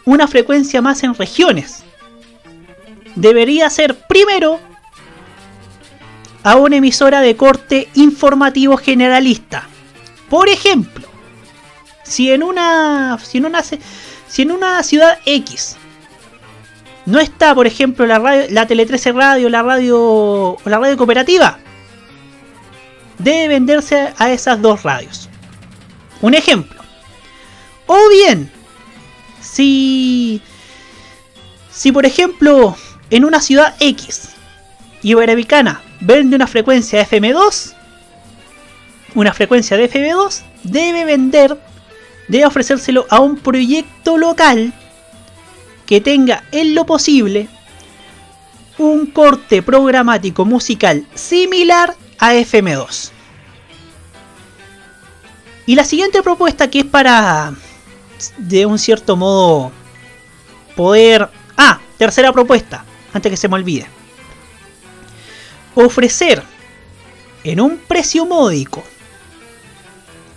[0.04, 1.86] una frecuencia más en regiones,
[3.16, 4.60] debería ser primero
[6.44, 9.68] a una emisora de corte informativo generalista.
[10.30, 11.08] Por ejemplo,
[12.04, 15.78] si en una, si en una, si en una ciudad X
[17.06, 20.98] no está, por ejemplo, la, radio, la Tele 13 Radio, la radio o la radio
[20.98, 21.60] cooperativa,
[23.18, 25.30] debe venderse a esas dos radios.
[26.22, 26.82] Un ejemplo.
[27.88, 28.52] O bien,
[29.42, 30.42] si,
[31.72, 32.76] si por ejemplo
[33.10, 34.30] en una ciudad X
[35.02, 37.74] iberoamericana vende una frecuencia FM2,
[39.16, 41.58] una frecuencia de FM2 debe vender
[42.28, 44.74] debe ofrecérselo a un proyecto local
[45.86, 47.50] que tenga en lo posible
[48.78, 53.12] un corte programático musical similar a FM2.
[55.66, 57.54] Y la siguiente propuesta que es para,
[58.38, 59.72] de un cierto modo,
[60.76, 61.30] poder...
[61.58, 62.84] Ah, tercera propuesta,
[63.14, 63.88] antes que se me olvide.
[65.76, 66.44] Ofrecer
[67.44, 68.84] en un precio módico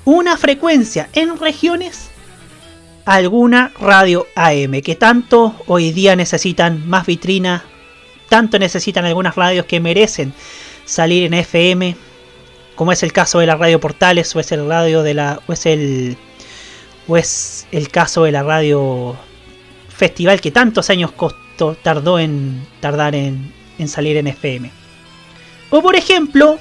[0.05, 2.11] una frecuencia en regiones
[3.05, 7.65] alguna radio AM que tanto hoy día necesitan más vitrina,
[8.29, 10.33] tanto necesitan algunas radios que merecen
[10.85, 11.97] salir en FM,
[12.75, 15.53] como es el caso de la radio Portales o es el radio de la o
[15.53, 16.17] es el
[17.07, 19.17] o es el caso de la radio
[19.89, 24.84] Festival que tantos años costó tardó en tardar en, en salir en FM.
[25.77, 26.61] O por ejemplo,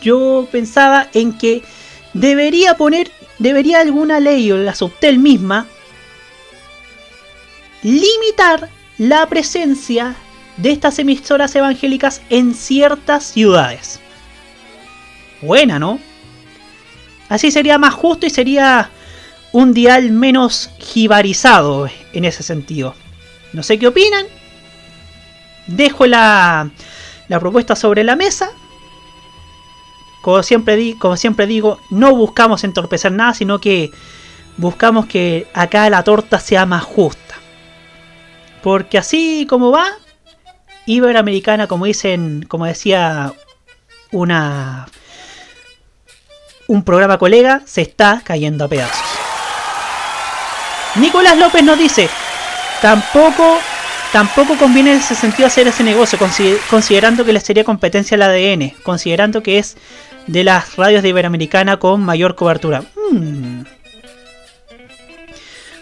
[0.00, 1.64] yo pensaba en que
[2.12, 3.10] debería poner,
[3.40, 5.66] debería alguna ley o la Subtel misma
[7.82, 10.14] limitar la presencia
[10.56, 13.98] de estas emisoras evangélicas en ciertas ciudades.
[15.42, 15.98] Buena, ¿no?
[17.28, 18.88] Así sería más justo y sería
[19.50, 22.94] un dial menos jibarizado en ese sentido.
[23.52, 24.26] No sé qué opinan.
[25.66, 26.70] Dejo la,
[27.28, 28.50] la propuesta sobre la mesa
[30.24, 33.90] como siempre, como siempre digo, no buscamos entorpecer nada, sino que
[34.56, 37.34] buscamos que acá la torta sea más justa.
[38.62, 39.84] Porque así como va,
[40.86, 43.34] Iberoamericana, como dicen, como decía
[44.12, 44.86] una
[46.68, 49.06] un programa colega, se está cayendo a pedazos.
[50.94, 52.08] Nicolás López nos dice,
[52.80, 53.58] tampoco
[54.14, 56.20] tampoco conviene en ese sentido hacer ese negocio,
[56.70, 59.76] considerando que le sería competencia al ADN, considerando que es
[60.28, 62.84] de las radios de Iberoamericana con mayor cobertura.
[63.10, 63.64] Hmm.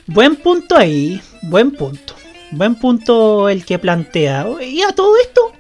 [0.07, 2.15] Buen punto ahí, buen punto.
[2.53, 4.47] Buen punto el que plantea.
[4.63, 5.53] Y a todo esto,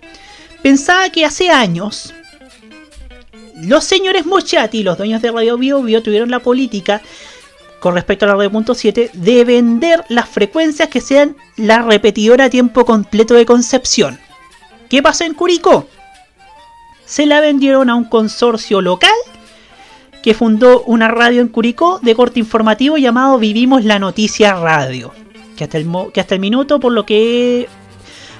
[0.62, 2.14] pensaba que hace años
[3.54, 7.02] los señores Mochati, los dueños de Radio Bio Bio, tuvieron la política
[7.82, 12.44] con respecto a la radio punto 7 de vender las frecuencias que sean la repetidora
[12.44, 14.18] a tiempo completo de Concepción.
[14.88, 15.86] ¿Qué pasó en Curicó?
[17.12, 19.10] se la vendieron a un consorcio local
[20.22, 25.12] que fundó una radio en Curicó de corte informativo llamado Vivimos la Noticia Radio.
[25.54, 27.68] Que hasta el, que hasta el minuto, por lo que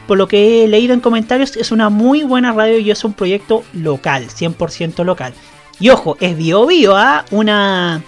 [0.07, 3.13] por lo que he leído en comentarios, es una muy buena radio y es un
[3.13, 5.35] proyecto local, 100% local.
[5.79, 7.27] Y ojo, es Bio Bio, ¿ah?
[7.31, 8.03] una,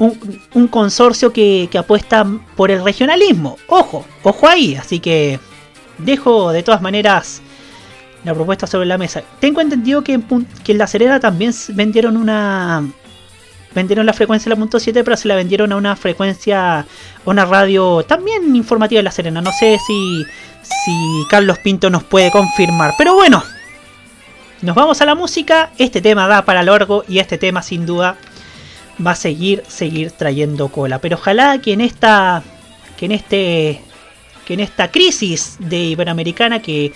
[0.00, 2.26] un, consorcio que, apuesta
[2.56, 3.56] por el regionalismo.
[3.68, 4.74] Ojo, ojo ahí.
[4.74, 5.38] Así que
[5.98, 7.42] dejo de todas maneras
[8.24, 9.22] la propuesta sobre la mesa.
[9.40, 10.24] Tengo entendido que en,
[10.64, 12.86] que en La Serena también vendieron una.
[13.72, 16.86] Vendieron la frecuencia de la punto 7, pero se la vendieron a una frecuencia, a
[17.24, 19.40] una radio también informativa de La Serena.
[19.40, 20.24] No sé si,
[20.62, 22.94] si Carlos Pinto nos puede confirmar.
[22.98, 23.44] Pero bueno,
[24.62, 25.70] nos vamos a la música.
[25.78, 28.16] Este tema da para largo y este tema sin duda
[29.04, 30.98] va a seguir, seguir trayendo cola.
[30.98, 32.42] Pero ojalá que en esta,
[32.96, 33.80] que en este,
[34.44, 36.92] que en esta crisis de Iberoamericana que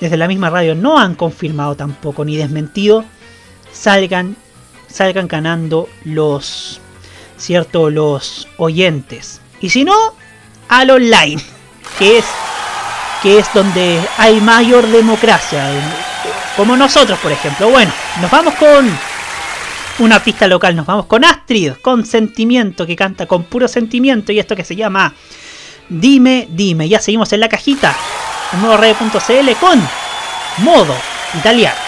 [0.00, 3.04] desde la misma radio no han confirmado tampoco ni desmentido,
[3.72, 4.36] salgan,
[4.88, 6.80] salgan ganando los,
[7.36, 9.40] cierto, los oyentes.
[9.60, 9.96] Y si no,
[10.68, 11.42] al online,
[11.98, 12.24] que es,
[13.22, 15.68] que es donde hay mayor democracia,
[16.56, 17.70] como nosotros, por ejemplo.
[17.70, 18.88] Bueno, nos vamos con
[20.00, 24.38] una pista local, nos vamos con Astrid, con sentimiento, que canta con puro sentimiento, y
[24.38, 25.14] esto que se llama
[25.88, 26.88] Dime, dime.
[26.88, 27.96] Ya seguimos en la cajita
[28.52, 28.76] en nuevo
[29.60, 29.80] con
[30.58, 30.94] modo
[31.34, 31.87] italiano.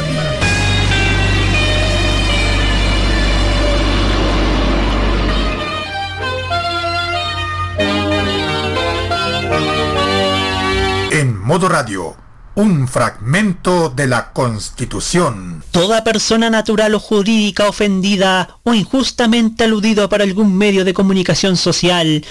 [11.51, 12.15] Modo radio,
[12.55, 15.61] un fragmento de la Constitución.
[15.71, 22.23] Toda persona natural o jurídica ofendida o injustamente aludido por algún medio de comunicación social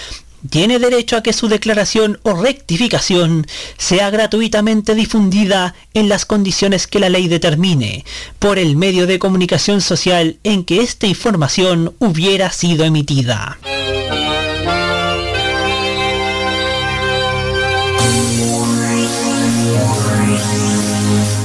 [0.48, 3.46] tiene derecho a que su declaración o rectificación
[3.76, 8.06] sea gratuitamente difundida en las condiciones que la ley determine
[8.38, 13.58] por el medio de comunicación social en que esta información hubiera sido emitida.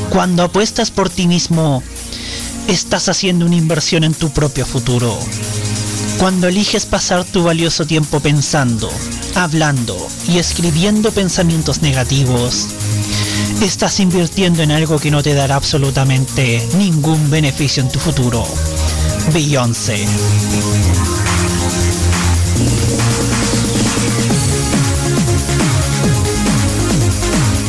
[0.10, 1.84] Cuando apuestas por ti mismo,
[2.68, 5.18] estás haciendo una inversión en tu propio futuro.
[6.18, 8.90] Cuando eliges pasar tu valioso tiempo pensando,
[9.36, 9.98] hablando
[10.28, 12.68] y escribiendo pensamientos negativos,
[13.62, 18.46] estás invirtiendo en algo que no te dará absolutamente ningún beneficio en tu futuro.
[19.34, 20.06] Beyoncé.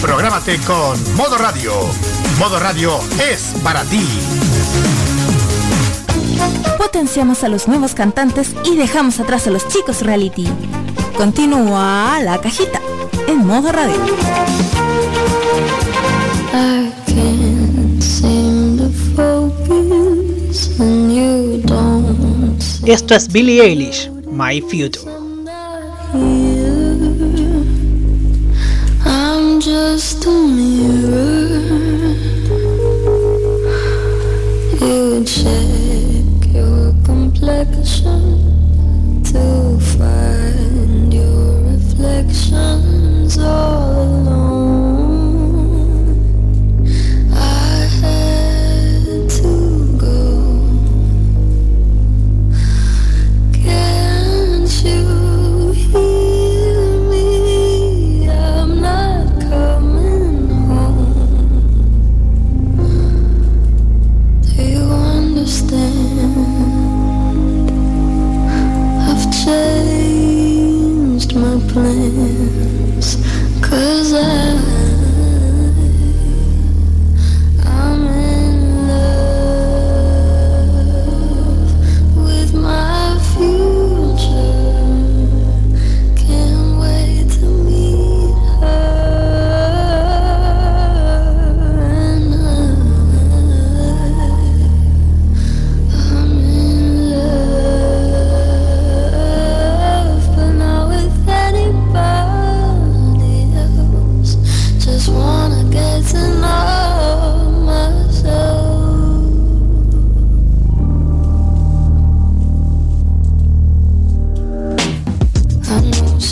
[0.00, 1.72] Prográmate con Modo Radio.
[2.38, 2.98] Modo Radio
[3.30, 4.06] es para ti.
[6.78, 10.46] Potenciamos a los nuevos cantantes y dejamos atrás a los chicos reality.
[11.16, 12.80] Continúa la cajita
[13.26, 13.96] en modo radio.
[16.52, 25.10] I can't seem to focus when you don't Esto es Billie Eilish, My Future.
[29.66, 31.58] Just a mirror.
[34.80, 38.22] You check your complexion
[39.24, 44.15] to find your reflections all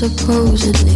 [0.08, 0.93] supposedly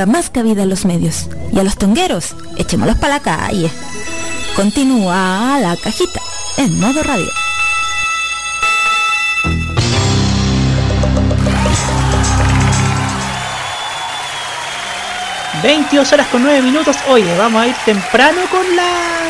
[0.00, 1.28] tenga más cabida en los medios.
[1.52, 3.70] Y a los tongueros, echémoslos para la calle.
[4.56, 6.20] Continúa la cajita
[6.56, 7.30] en modo radio.
[15.62, 16.96] 22 horas con 9 minutos.
[17.08, 19.28] Oye, vamos a ir temprano con la.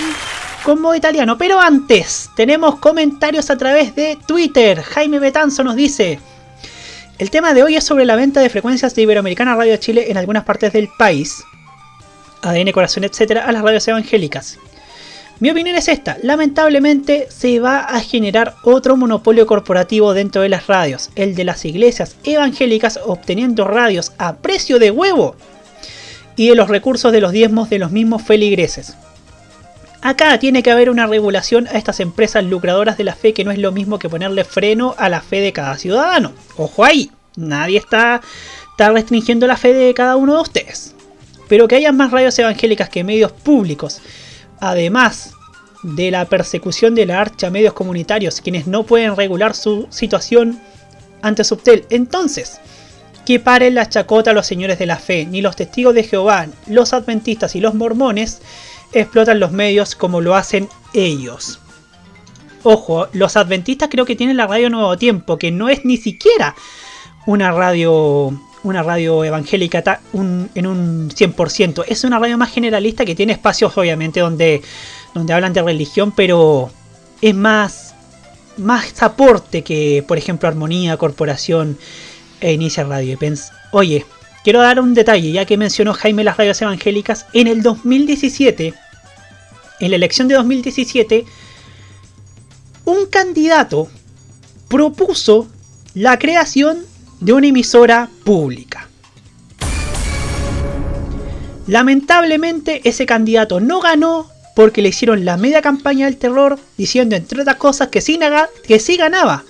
[0.62, 1.36] con modo italiano.
[1.36, 4.82] Pero antes, tenemos comentarios a través de Twitter.
[4.82, 6.20] Jaime Betanzo nos dice.
[7.20, 10.16] El tema de hoy es sobre la venta de frecuencias de Iberoamericana Radio Chile en
[10.16, 11.44] algunas partes del país.
[12.40, 14.58] ADN, corazón, etcétera, a las radios evangélicas.
[15.38, 20.66] Mi opinión es esta, lamentablemente se va a generar otro monopolio corporativo dentro de las
[20.66, 25.36] radios, el de las iglesias evangélicas obteniendo radios a precio de huevo
[26.36, 28.96] y de los recursos de los diezmos de los mismos feligreses.
[30.02, 33.50] Acá tiene que haber una regulación a estas empresas lucradoras de la fe que no
[33.50, 36.32] es lo mismo que ponerle freno a la fe de cada ciudadano.
[36.56, 38.22] Ojo ahí, nadie está,
[38.70, 40.94] está restringiendo la fe de cada uno de ustedes.
[41.48, 44.00] Pero que haya más radios evangélicas que medios públicos,
[44.58, 45.34] además
[45.82, 50.60] de la persecución de la archa medios comunitarios, quienes no pueden regular su situación
[51.20, 51.84] ante Subtel.
[51.90, 52.58] Entonces,
[53.26, 56.46] que paren la chacota a los señores de la fe, ni los testigos de Jehová,
[56.66, 58.40] los adventistas y los mormones
[58.92, 61.60] explotan los medios como lo hacen ellos.
[62.62, 66.54] Ojo, los adventistas creo que tienen la radio Nuevo Tiempo, que no es ni siquiera
[67.26, 71.84] una radio una radio evangélica en un 100%.
[71.88, 74.62] Es una radio más generalista que tiene espacios obviamente donde,
[75.14, 76.70] donde hablan de religión, pero
[77.22, 77.94] es más,
[78.56, 81.78] más aporte que, por ejemplo, Armonía, Corporación
[82.40, 83.18] e Inicia Radio.
[83.72, 84.04] Oye,
[84.44, 87.26] quiero dar un detalle, ya que mencionó Jaime las radios evangélicas.
[87.32, 88.74] En el 2017,
[89.80, 91.24] en la elección de 2017,
[92.84, 93.88] un candidato
[94.68, 95.48] propuso
[95.94, 96.78] la creación
[97.20, 98.88] de una emisora pública.
[101.66, 107.42] Lamentablemente ese candidato no ganó porque le hicieron la media campaña del terror diciendo entre
[107.42, 108.18] otras cosas que si,
[108.66, 109.44] que si ganaba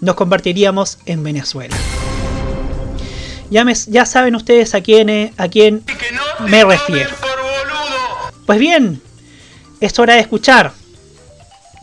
[0.00, 1.76] nos convertiríamos en Venezuela.
[3.50, 5.84] Ya, ya saben ustedes a quién, a quién
[6.48, 7.10] me refiero.
[8.44, 9.00] Pues bien,
[9.80, 10.72] es hora de escuchar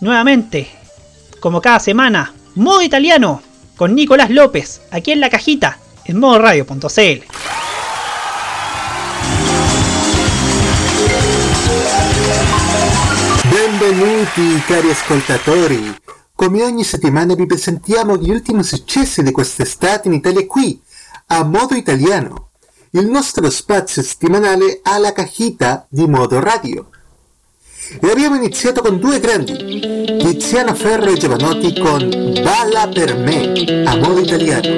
[0.01, 0.69] nuevamente,
[1.39, 3.41] como cada semana, modo italiano
[3.75, 7.23] con Nicolás López, aquí en la cajita, en modoradio.cl.
[13.49, 15.95] Benvenuti cari ascoltatori!
[16.35, 20.81] Come ogni settimana vi presentiamo gli ultimi successi di quest'estate in Italia qui,
[21.27, 22.49] a modo italiano,
[22.91, 26.87] il nostro spazio settimanale alla cajita di modo radio.
[27.99, 29.79] E abbiamo iniziato con due grandi,
[30.17, 32.07] Tiziano Ferro e Giovanotti con
[32.41, 34.71] Balla per me, a modo italiano.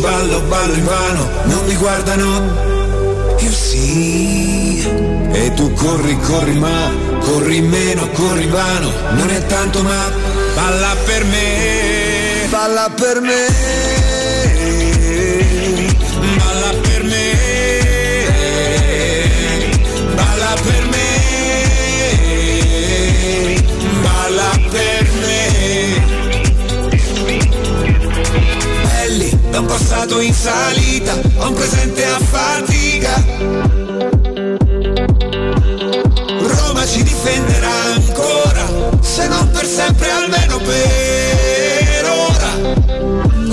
[0.00, 1.28] Ballo, ballo in vano.
[1.44, 3.36] Non mi guardano.
[3.38, 4.84] Io sì.
[5.32, 6.90] E tu corri, corri, ma
[7.20, 8.90] corri meno, corri vano.
[9.12, 10.10] Non è tanto, ma
[10.54, 12.46] balla per me.
[12.48, 13.99] Balla per me.
[30.10, 33.24] Passato in salita, a un presente a fatica.
[36.40, 38.66] Roma ci difenderà ancora,
[39.00, 42.50] se non per sempre almeno per ora.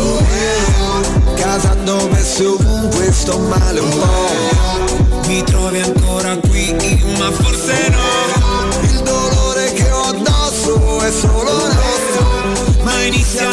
[0.01, 5.27] Oh, eh, casa dove sei ovunque sto male un po'.
[5.27, 6.75] Mi trovi ancora qui,
[7.19, 8.81] ma forse no.
[8.81, 13.49] Il dolore che ho addosso è solo nostro Ma inizia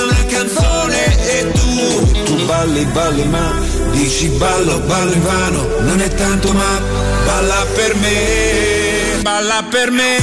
[2.65, 3.53] balli, balli ma
[3.93, 5.69] dici ballo, ballo in vano.
[5.81, 6.81] Non è tanto ma
[7.27, 10.17] balla per me Balla per me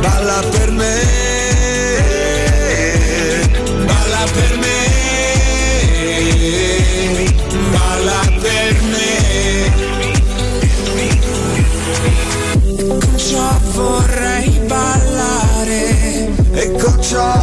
[0.00, 1.00] Balla per me
[3.86, 4.76] Balla per me
[7.70, 9.12] Balla per me.
[12.86, 17.33] Con ciò vorrei ballare E con ciò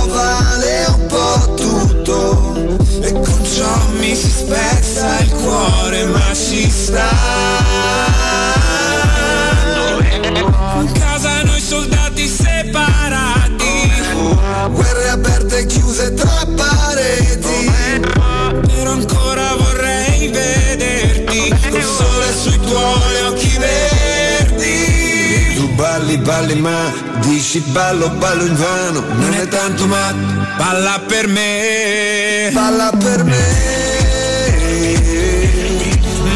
[26.32, 29.04] balli, ma dici ballo, ballo in vano.
[29.16, 30.14] Non è tanto ma
[30.58, 32.50] balla per me.
[32.54, 33.44] Balla per me.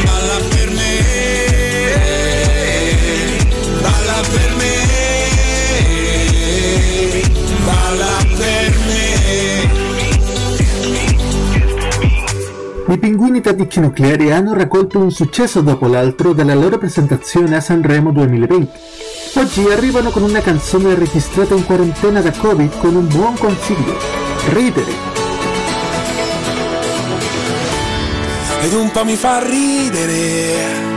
[0.04, 0.94] Balla per me.
[3.82, 4.74] Balla per me.
[7.66, 9.14] Balla per me.
[12.94, 18.12] I pinguini tattici nucleari hanno raccolto un successo dopo l'altro dalla loro presentazione a Sanremo
[18.12, 18.85] 2020.
[19.38, 23.98] Oggi arrivano con una canzone registrata in quarantena da Covid con un buon consiglio.
[24.50, 25.16] Ridere.
[28.66, 30.94] ed un po' mi fa ridere.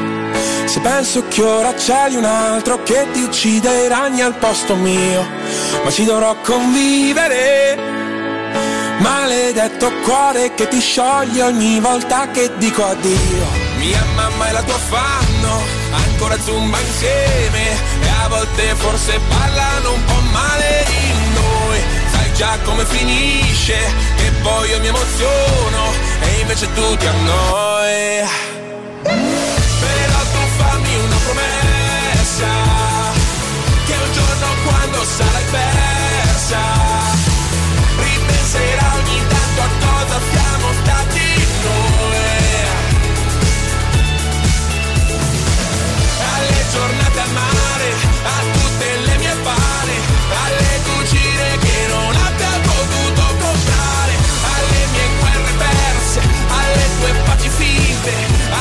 [0.64, 5.26] Se penso che ora c'è un altro che ti uccide i ragni al posto mio,
[5.84, 7.76] ma ci dovrò convivere.
[8.98, 13.66] Maledetto cuore che ti scioglie ogni volta che dico addio.
[13.78, 17.70] Mia mamma e la tua fanno ancora zumba insieme
[18.02, 21.80] e a volte forse parlano un po' male di noi.
[22.10, 23.76] Sai già come finisce,
[24.16, 28.26] che poi io mi emoziono e invece tu ti annoi.
[29.02, 32.48] Però tu fammi una promessa,
[33.86, 36.60] che un giorno quando sarai persa,
[37.96, 39.87] ripenserai ogni tanto a cosa
[46.78, 47.88] giornate al mare,
[48.22, 49.94] a tutte le mie pare,
[50.42, 54.12] alle cucine che non abbia potuto comprare,
[54.54, 56.20] alle mie guerre perse,
[56.58, 58.12] alle tue paci finte,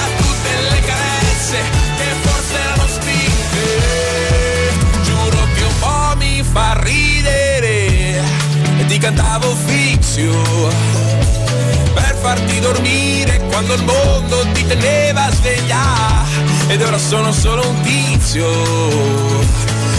[0.01, 1.59] a tutte le carezze
[1.97, 3.65] che forse erano spinte.
[5.03, 7.75] Giuro che un po' mi fa ridere
[8.79, 11.06] e ti cantavo fixio per
[12.27, 16.25] farti dormire quando il mondo ti teneva sveglia.
[16.67, 18.45] Ed ora sono solo un tizio.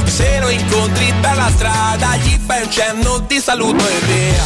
[0.04, 4.44] Se lo incontri per la strada gli fai un cenno di saluto e via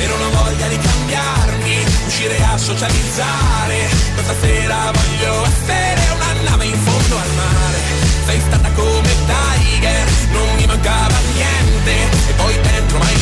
[0.00, 3.76] e non ho voglia di cambiarmi uscire a socializzare.
[4.14, 7.78] Questa sera voglio essere una nave in fondo al mare.
[8.24, 11.92] Sei stata come Tiger non mi mancava niente.
[12.30, 13.17] E poi dentro mai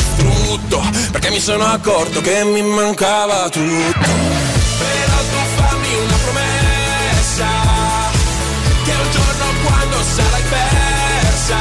[0.47, 4.09] distrutto perché mi sono accorto che mi mancava tutto.
[4.79, 7.47] Però tu fammi una promessa
[8.83, 11.57] che un giorno quando sarai persa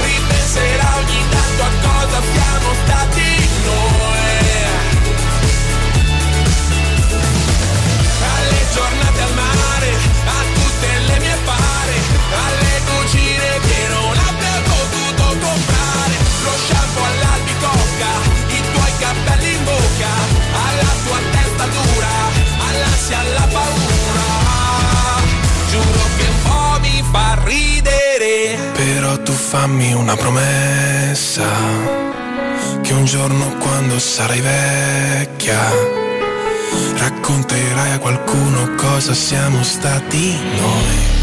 [0.00, 3.99] ripenserai ogni tanto a cosa siamo stati noi
[29.50, 31.44] fammi una promessa
[32.82, 35.58] che un giorno quando sarai vecchia
[36.96, 41.19] racconterai a qualcuno cosa siamo stati noi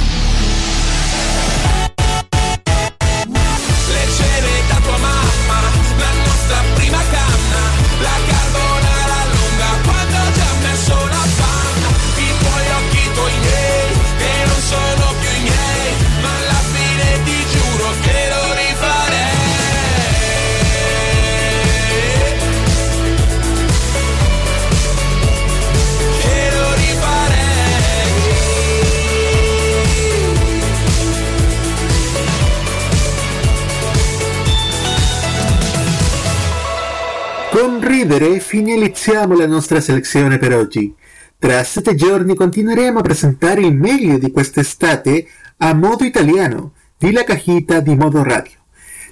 [37.97, 40.93] Con ridere finalizziamo la nostra selezione per oggi.
[41.39, 47.23] Tra sette giorni continueremo a presentare il meglio di quest'estate a modo italiano di La
[47.23, 48.53] Cajita di Modo Radio.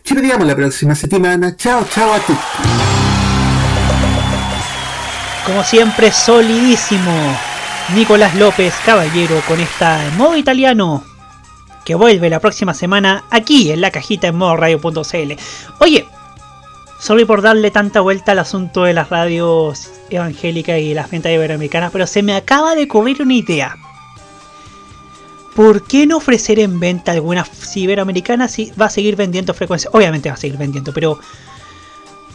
[0.04, 1.56] Ci vediamo la prossima settimana.
[1.56, 2.40] Ciao ciao a tutti.
[5.46, 7.12] Como siempre, solidísimo.
[7.96, 11.04] Nicolás López Caballero con esta en modo italiano
[11.84, 15.34] que vuelve la próxima semana aquí en la cajita en modo radio.cl.
[15.80, 16.06] Oye,
[17.06, 21.92] sorry por darle tanta vuelta al asunto de las radios evangélicas y las ventas iberoamericanas,
[21.92, 23.76] pero se me acaba de ocurrir una idea.
[25.56, 27.46] ¿Por qué no ofrecer en venta alguna
[27.76, 29.94] iberoamericana si va a seguir vendiendo frecuencias?
[29.94, 31.20] Obviamente va a seguir vendiendo, pero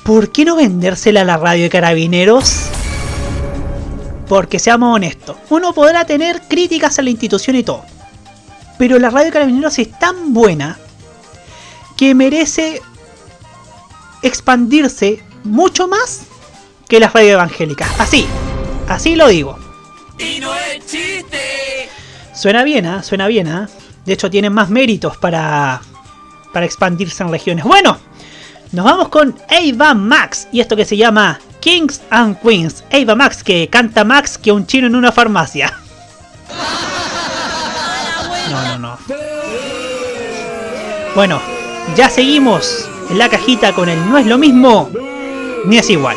[0.05, 2.67] ¿por qué no vendérsela a la radio de carabineros?
[4.29, 7.83] Porque seamos honestos, uno podrá tener críticas a la institución y todo.
[8.79, 10.79] Pero la radio de carabineros es tan buena
[11.97, 12.81] que merece
[14.23, 16.23] expandirse mucho más
[16.89, 17.89] que las radios evangélicas.
[17.99, 18.27] Así,
[18.89, 19.59] así lo digo.
[20.19, 21.89] Y no es chiste.
[22.35, 23.03] Suena bien, ¿ah?
[23.03, 23.69] Suena bien, ¿ah?
[24.05, 25.81] De hecho, tienen más méritos para,
[26.53, 27.65] para expandirse en regiones.
[27.65, 27.99] Bueno,
[28.73, 32.85] nos vamos con Ava Max y esto que se llama Kings and Queens.
[32.93, 35.73] Ava Max que canta Max que un chino en una farmacia.
[38.51, 38.99] No, no, no.
[41.15, 41.41] Bueno,
[41.95, 44.91] ya seguimos la cajita con el no es lo mismo
[45.67, 46.17] ni es igual.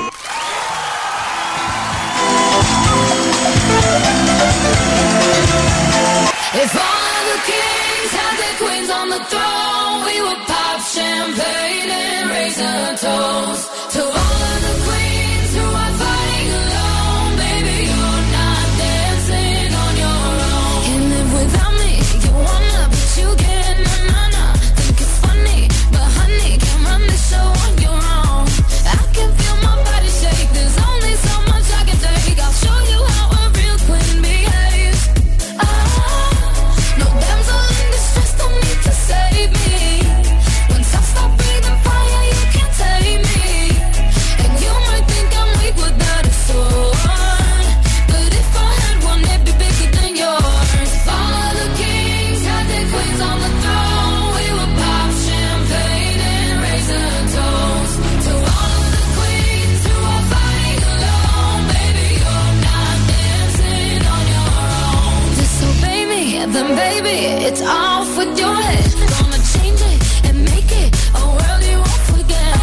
[67.03, 68.91] Baby, it's off with your head.
[69.19, 72.55] Gonna change it and make it a world you won't forget.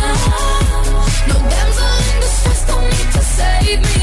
[1.28, 3.99] No damsel in distress, don't need to save me.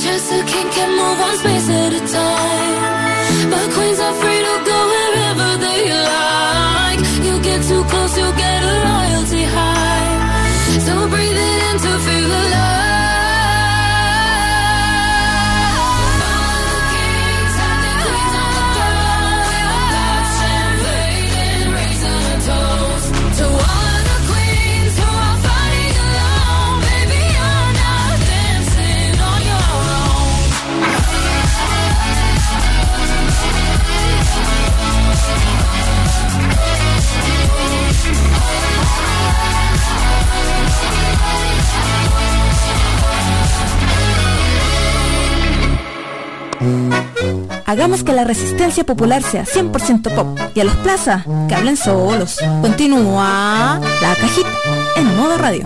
[0.00, 2.97] Just a kink and move on space at a time.
[47.68, 52.38] Hagamos que la resistencia popular sea 100% pop y a los plaza que hablen solos.
[52.62, 54.48] Continúa la cajita
[54.96, 55.64] en modo radio.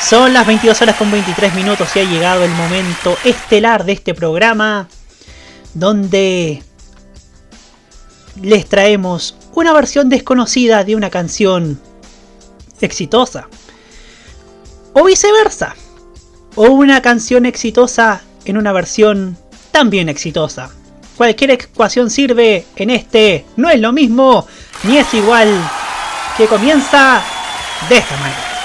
[0.00, 4.14] Son las 22 horas con 23 minutos y ha llegado el momento estelar de este
[4.14, 4.86] programa
[5.74, 6.62] donde
[8.40, 11.80] les traemos una versión desconocida de una canción
[12.80, 13.48] exitosa.
[14.92, 15.74] O viceversa.
[16.54, 19.36] O una canción exitosa en una versión
[19.70, 20.70] también exitosa.
[21.16, 24.46] Cualquier ecuación sirve en este no es lo mismo
[24.84, 25.48] ni es igual
[26.36, 27.22] que comienza
[27.88, 28.55] de esta manera.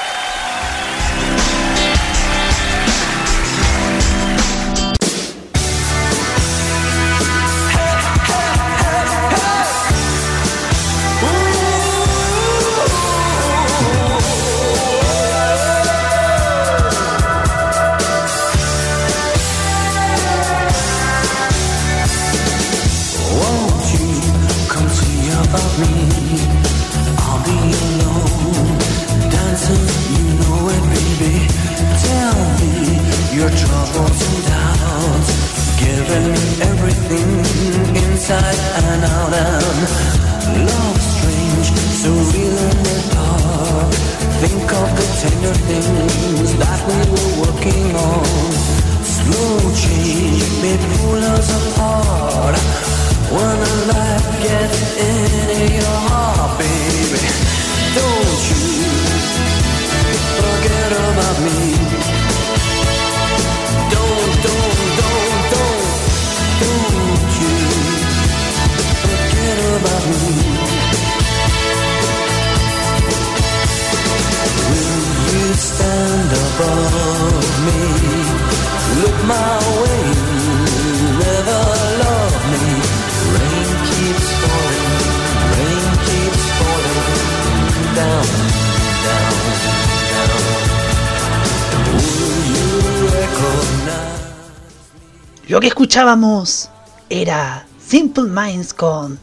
[95.96, 96.70] Escuchábamos
[97.10, 99.20] era Simple Minds con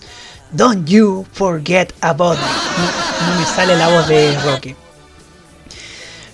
[0.53, 3.33] Don't You Forget About Me.
[3.33, 4.77] No, me sale la voz de Rocky.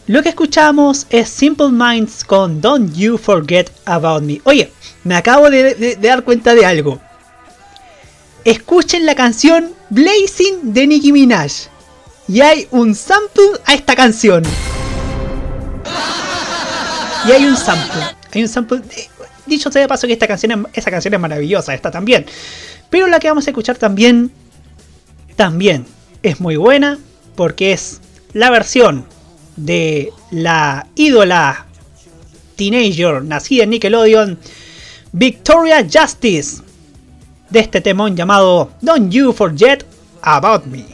[0.09, 4.41] Lo que escuchamos es Simple Minds con Don't You Forget About Me.
[4.43, 4.73] Oye,
[5.05, 7.01] me acabo de, de- dar cuenta de algo.
[8.45, 11.53] Escuchen la canción Blazing de Nicki Minaj.
[12.27, 14.43] Y hay un sample a esta canción.
[17.25, 18.03] Y hay un sample.
[18.35, 18.83] Hay un sample.
[19.47, 22.25] Dicho sea de paso que esta canción es- esa canción es maravillosa, esta también.
[22.91, 24.31] Pero la que vamos a escuchar también.
[25.37, 25.87] También
[26.23, 26.99] es muy buena.
[27.35, 28.01] Porque es
[28.33, 29.05] la versión
[29.57, 31.67] de la ídola
[32.57, 34.39] teenager nacida en Nickelodeon.
[35.13, 36.63] Victoria Justice.
[37.51, 39.85] De este temón llamado Don't You Forget
[40.23, 40.85] About Me.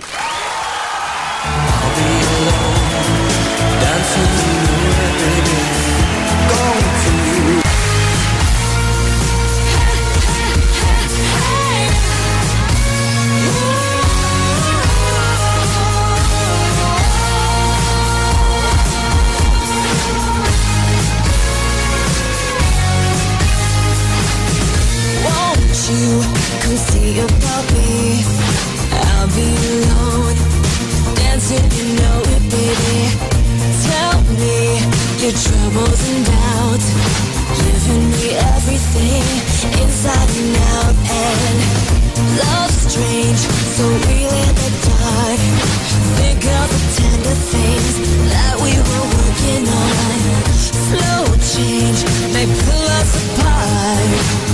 [35.31, 36.90] Your troubles and doubts,
[37.62, 39.23] giving me everything
[39.82, 40.94] inside and out.
[41.07, 41.59] And
[42.43, 45.40] love strange, so real in the dark.
[46.19, 47.94] Think of the tender things
[48.35, 50.19] that we were working on.
[50.90, 51.23] Slow
[51.55, 52.01] change
[52.35, 54.49] may pull us apart.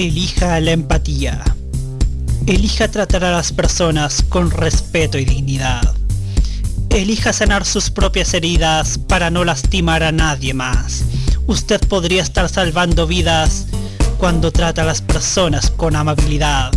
[0.00, 1.44] Elija la empatía.
[2.46, 5.94] Elija tratar a las personas con respeto y dignidad.
[6.88, 11.04] Elija sanar sus propias heridas para no lastimar a nadie más.
[11.46, 13.66] Usted podría estar salvando vidas
[14.16, 16.72] cuando trata a las personas con amabilidad.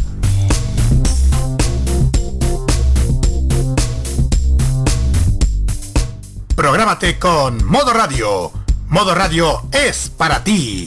[6.58, 8.52] Prográmate con Modo Radio.
[8.90, 10.84] Modo Radio es para ti.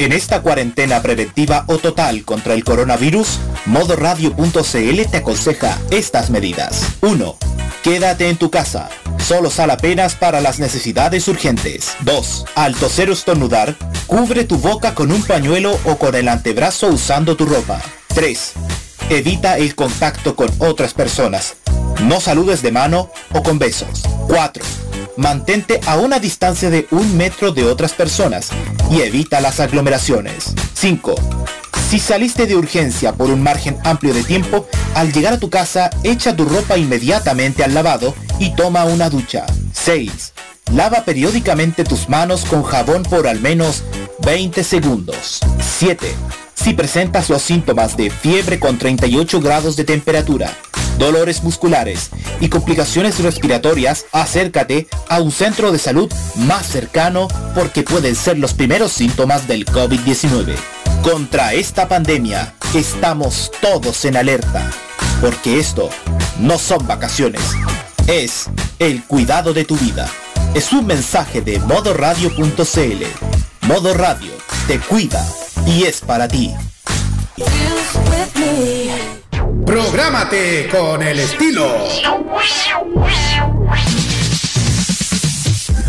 [0.00, 6.94] En esta cuarentena preventiva o total contra el coronavirus, modoradio.cl te aconseja estas medidas.
[7.02, 7.36] 1.
[7.82, 8.88] Quédate en tu casa.
[9.18, 11.96] Solo sal apenas para las necesidades urgentes.
[12.00, 12.46] 2.
[12.54, 17.36] Al toser o estornudar, cubre tu boca con un pañuelo o con el antebrazo usando
[17.36, 17.82] tu ropa.
[18.14, 18.54] 3.
[19.10, 21.56] Evita el contacto con otras personas.
[22.04, 24.02] No saludes de mano o con besos.
[24.26, 24.64] 4.
[25.16, 28.50] Mantente a una distancia de un metro de otras personas
[28.90, 30.54] y evita las aglomeraciones.
[30.74, 31.14] 5.
[31.90, 35.90] Si saliste de urgencia por un margen amplio de tiempo, al llegar a tu casa
[36.02, 39.44] echa tu ropa inmediatamente al lavado y toma una ducha.
[39.72, 40.32] 6.
[40.74, 43.82] Lava periódicamente tus manos con jabón por al menos
[44.24, 45.40] 20 segundos.
[45.78, 46.14] 7.
[46.54, 50.56] Si presentas los síntomas de fiebre con 38 grados de temperatura,
[50.96, 58.14] dolores musculares y complicaciones respiratorias, acércate a un centro de salud más cercano porque pueden
[58.14, 60.54] ser los primeros síntomas del COVID-19.
[61.02, 64.70] Contra esta pandemia estamos todos en alerta,
[65.20, 65.88] porque esto
[66.38, 67.42] no son vacaciones,
[68.06, 68.44] es
[68.78, 70.08] el cuidado de tu vida.
[70.52, 73.68] Es un mensaje de modoradio.cl.
[73.68, 74.32] Modo Radio
[74.66, 75.24] te cuida
[75.64, 76.52] y es para ti.
[79.64, 81.72] Prográmate con el estilo.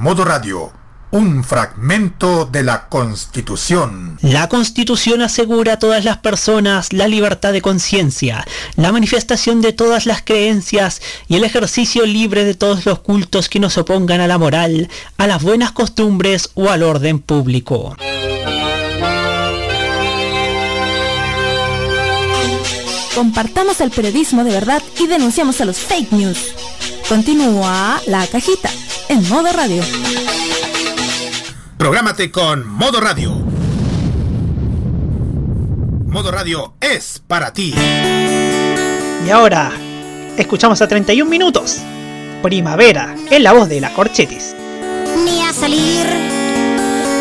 [0.00, 0.72] Modo Radio,
[1.10, 4.18] un fragmento de la Constitución.
[4.22, 8.46] La Constitución asegura a todas las personas la libertad de conciencia,
[8.76, 13.60] la manifestación de todas las creencias y el ejercicio libre de todos los cultos que
[13.60, 17.94] no se opongan a la moral, a las buenas costumbres o al orden público.
[23.14, 26.54] Compartamos el periodismo de verdad y denunciamos a los fake news.
[27.08, 28.70] Continúa la cajita
[29.08, 29.82] en modo radio.
[31.76, 33.32] Prográmate con Modo Radio.
[36.06, 37.74] Modo Radio es para ti.
[39.26, 39.72] Y ahora,
[40.36, 41.78] escuchamos a 31 minutos.
[42.42, 44.54] Primavera, en la voz de la Corchetis.
[45.24, 46.06] Ni a salir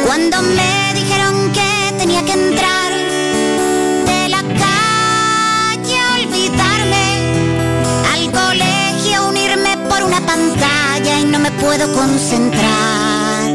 [0.05, 2.88] cuando me dijeron que tenía que entrar
[11.49, 13.49] me puedo concentrar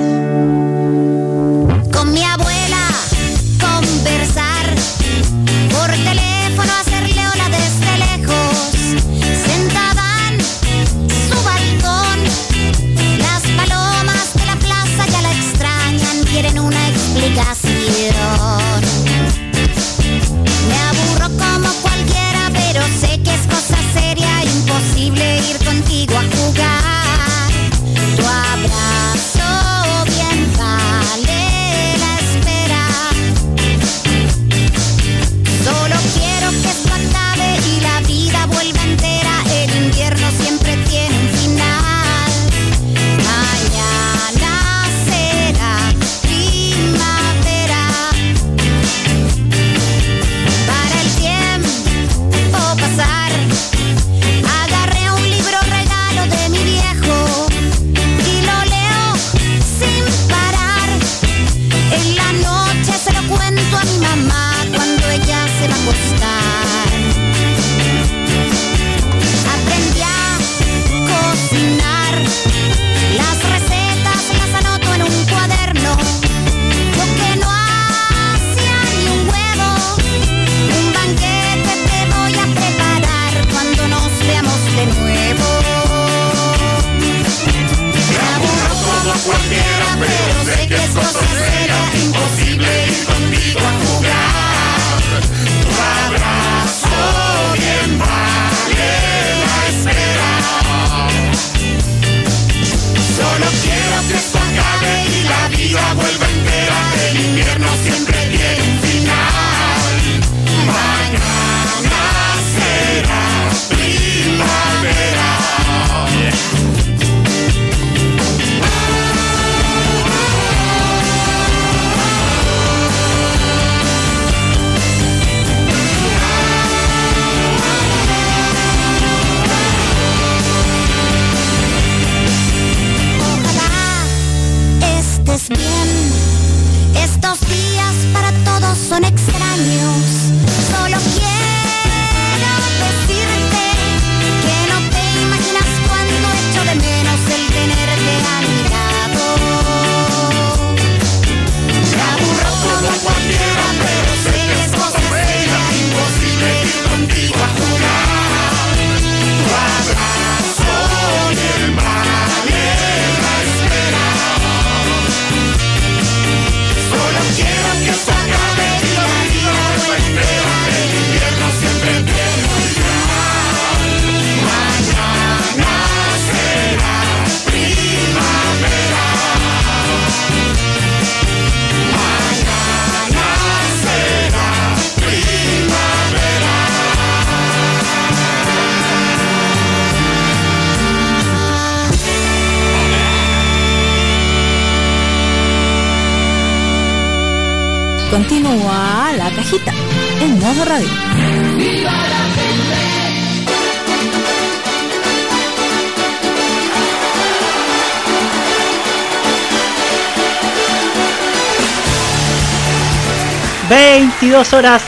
[214.45, 214.83] 22 horas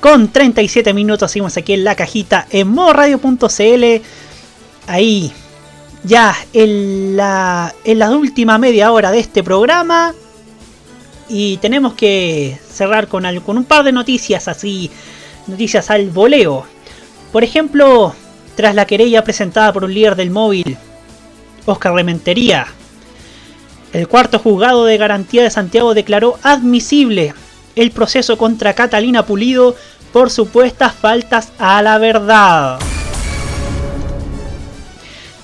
[0.00, 1.30] con 37 minutos.
[1.32, 3.84] Seguimos aquí en la cajita en modoradio.cl.
[4.86, 5.32] Ahí,
[6.04, 10.14] ya en la, en la última media hora de este programa.
[11.28, 14.88] Y tenemos que cerrar con, al- con un par de noticias así,
[15.48, 16.64] noticias al voleo.
[17.32, 18.14] Por ejemplo,
[18.54, 20.76] tras la querella presentada por un líder del móvil,
[21.66, 22.66] Oscar Rementería,
[23.92, 27.34] el cuarto juzgado de garantía de Santiago declaró admisible
[27.76, 29.74] el proceso contra Catalina Pulido
[30.12, 32.78] por supuestas faltas a la verdad.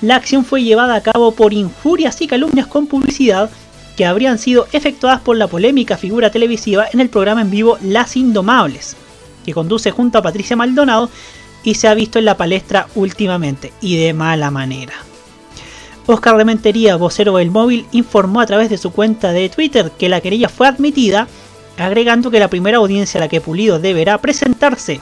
[0.01, 3.51] La acción fue llevada a cabo por injurias y calumnias con publicidad
[3.97, 8.17] que habrían sido efectuadas por la polémica figura televisiva en el programa en vivo Las
[8.17, 8.97] Indomables,
[9.45, 11.11] que conduce junto a Patricia Maldonado
[11.65, 14.93] y se ha visto en la palestra últimamente, y de mala manera.
[16.07, 20.21] Oscar Rementería, vocero del móvil, informó a través de su cuenta de Twitter que la
[20.21, 21.27] querella fue admitida,
[21.87, 25.01] agregando que la primera audiencia a la que Pulido deberá presentarse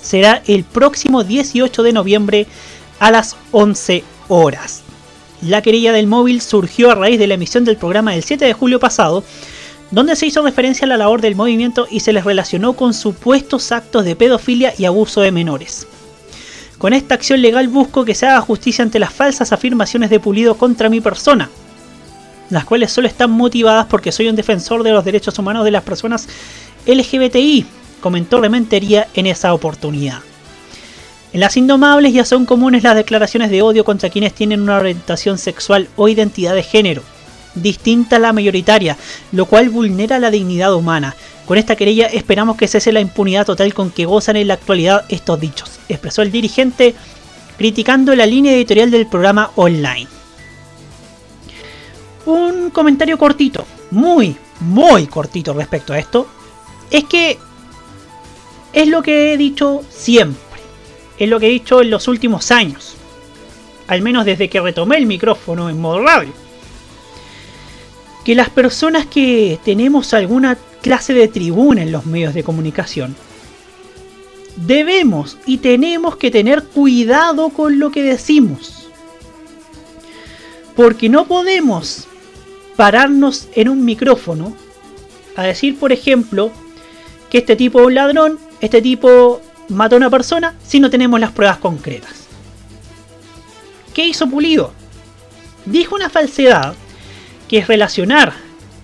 [0.00, 2.46] será el próximo 18 de noviembre
[2.98, 4.82] a las 11 horas.
[5.40, 8.52] La querella del móvil surgió a raíz de la emisión del programa del 7 de
[8.52, 9.24] julio pasado,
[9.90, 13.72] donde se hizo referencia a la labor del movimiento y se les relacionó con supuestos
[13.72, 15.86] actos de pedofilia y abuso de menores.
[16.78, 20.56] Con esta acción legal busco que se haga justicia ante las falsas afirmaciones de Pulido
[20.56, 21.50] contra mi persona,
[22.54, 25.82] las cuales solo están motivadas porque soy un defensor de los derechos humanos de las
[25.82, 26.28] personas
[26.86, 27.64] LGBTI,
[28.00, 30.18] comentó Rementería en esa oportunidad.
[31.32, 35.38] En las Indomables ya son comunes las declaraciones de odio contra quienes tienen una orientación
[35.38, 37.02] sexual o identidad de género,
[37.54, 38.98] distinta a la mayoritaria,
[39.30, 41.16] lo cual vulnera la dignidad humana.
[41.46, 45.04] Con esta querella esperamos que cese la impunidad total con que gozan en la actualidad
[45.08, 46.94] estos dichos, expresó el dirigente
[47.56, 50.08] criticando la línea editorial del programa online.
[52.26, 56.26] Un comentario cortito, muy, muy cortito respecto a esto,
[56.90, 57.38] es que
[58.72, 60.60] es lo que he dicho siempre,
[61.18, 62.94] es lo que he dicho en los últimos años,
[63.88, 66.32] al menos desde que retomé el micrófono en modo radio,
[68.24, 73.16] que las personas que tenemos alguna clase de tribuna en los medios de comunicación,
[74.56, 78.88] debemos y tenemos que tener cuidado con lo que decimos.
[80.76, 82.08] Porque no podemos
[82.76, 84.56] pararnos en un micrófono
[85.36, 86.50] a decir, por ejemplo,
[87.30, 91.18] que este tipo es un ladrón, este tipo mató a una persona, si no tenemos
[91.20, 92.26] las pruebas concretas.
[93.94, 94.72] ¿Qué hizo Pulido?
[95.64, 96.74] Dijo una falsedad
[97.48, 98.32] que es relacionar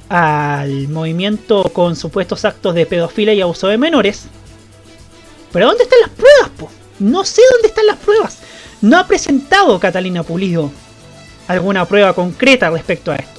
[0.08, 4.26] al movimiento con supuestos actos de pedofilia y abuso de menores.
[5.52, 6.50] Pero ¿dónde están las pruebas?
[6.58, 6.70] po?
[6.98, 8.38] No sé dónde están las pruebas.
[8.80, 10.70] No ha presentado Catalina Pulido
[11.48, 13.37] alguna prueba concreta respecto a esto.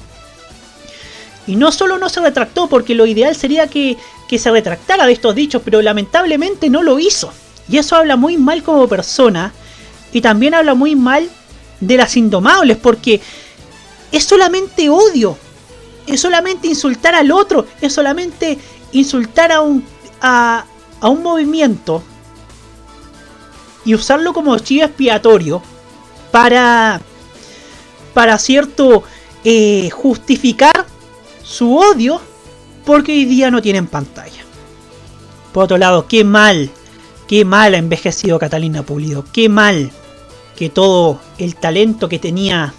[1.49, 3.97] Y no solo no se retractó, porque lo ideal sería que,
[4.27, 7.34] que se retractara de estos dichos, pero lamentablemente no lo hizo.
[7.67, 9.51] Y eso habla muy mal como persona.
[10.13, 11.27] Y también habla muy mal
[11.80, 13.19] de las indomables, porque
[14.11, 15.39] es solamente odio.
[16.05, 17.65] Es solamente insultar al otro.
[17.81, 18.59] Es solamente
[18.91, 19.84] insultar a un,
[20.21, 20.65] a,
[21.01, 22.03] a un movimiento.
[23.85, 25.63] Y usarlo como chivo expiatorio.
[26.30, 27.01] Para,
[28.13, 29.03] para cierto,
[29.43, 30.78] eh, justificar
[31.49, 32.21] su odio.
[32.85, 34.43] Porque hoy día no tienen pantalla.
[35.51, 36.69] Por otro lado, qué mal.
[37.27, 39.26] Qué mal ha envejecido Catalina Pulido.
[39.31, 39.91] Qué mal
[40.55, 42.73] que todo el talento que tenía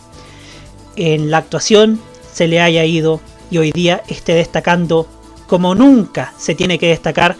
[0.97, 2.01] en la actuación
[2.33, 3.21] se le haya ido
[3.51, 5.07] y hoy día esté destacando
[5.47, 7.37] como nunca se tiene que destacar,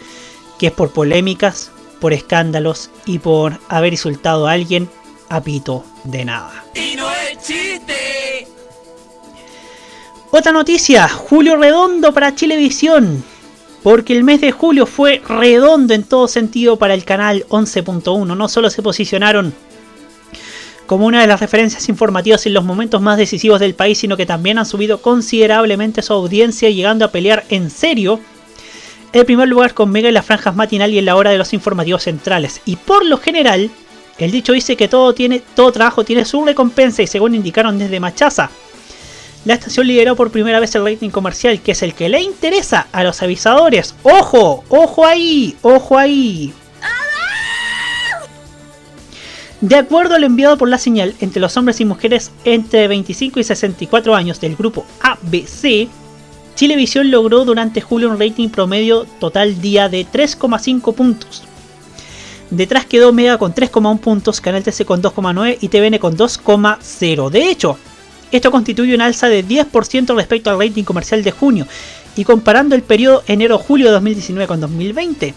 [0.57, 4.89] que es por polémicas, por escándalos y por haber insultado a alguien
[5.29, 6.65] a pito de nada.
[10.33, 13.21] Otra noticia, Julio Redondo para Chilevisión.
[13.83, 18.37] Porque el mes de julio fue redondo en todo sentido para el canal 11.1.
[18.37, 19.53] No solo se posicionaron
[20.85, 24.25] como una de las referencias informativas en los momentos más decisivos del país, sino que
[24.25, 28.21] también han subido considerablemente su audiencia, llegando a pelear en serio
[29.11, 31.53] el primer lugar con Mega en las franjas matinal y en la hora de los
[31.53, 32.61] informativos centrales.
[32.65, 33.69] Y por lo general,
[34.17, 37.99] el dicho dice que todo, tiene, todo trabajo tiene su recompensa y según indicaron desde
[37.99, 38.49] Machaza,
[39.43, 42.87] la estación lideró por primera vez el rating comercial, que es el que le interesa
[42.91, 43.95] a los avisadores.
[44.03, 44.63] ¡Ojo!
[44.69, 45.55] ¡Ojo ahí!
[45.61, 46.53] ¡Ojo ahí!
[49.61, 53.43] De acuerdo al enviado por la señal, entre los hombres y mujeres entre 25 y
[53.43, 55.87] 64 años del grupo ABC,
[56.55, 61.43] Chilevisión logró durante julio un rating promedio total día de 3,5 puntos.
[62.49, 67.29] Detrás quedó Mega con 3,1 puntos, Canal 13 con 2,9 y TVN con 2,0.
[67.29, 67.77] De hecho,
[68.31, 71.67] esto constituye un alza de 10% respecto al rating comercial de junio.
[72.15, 75.33] Y comparando el periodo enero-julio de 2019 con 2020,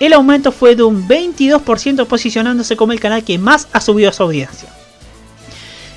[0.00, 4.22] el aumento fue de un 22% posicionándose como el canal que más ha subido su
[4.22, 4.68] audiencia.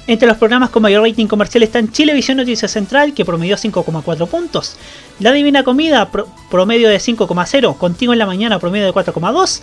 [0.07, 4.76] Entre los programas con mayor rating comercial están Chilevisión Noticias Central, que promedió 5,4 puntos,
[5.20, 9.61] La Divina Comida, pro- promedio de 5,0, Contigo en la Mañana, promedio de 4,2,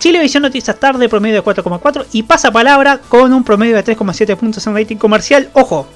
[0.00, 4.74] Chilevisión Noticias Tarde, promedio de 4,4 y Pasapalabra con un promedio de 3,7 puntos en
[4.74, 5.48] rating comercial.
[5.52, 5.86] ¡Ojo!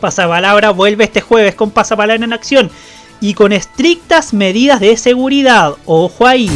[0.00, 2.70] Pasapalabra vuelve este jueves con Pasapalabra en acción
[3.20, 5.74] y con estrictas medidas de seguridad.
[5.86, 6.50] ¡Ojo ahí!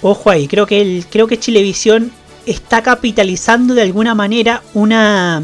[0.00, 2.12] Ojo ahí, creo que, el, creo que Chilevisión
[2.46, 5.42] está capitalizando de alguna manera una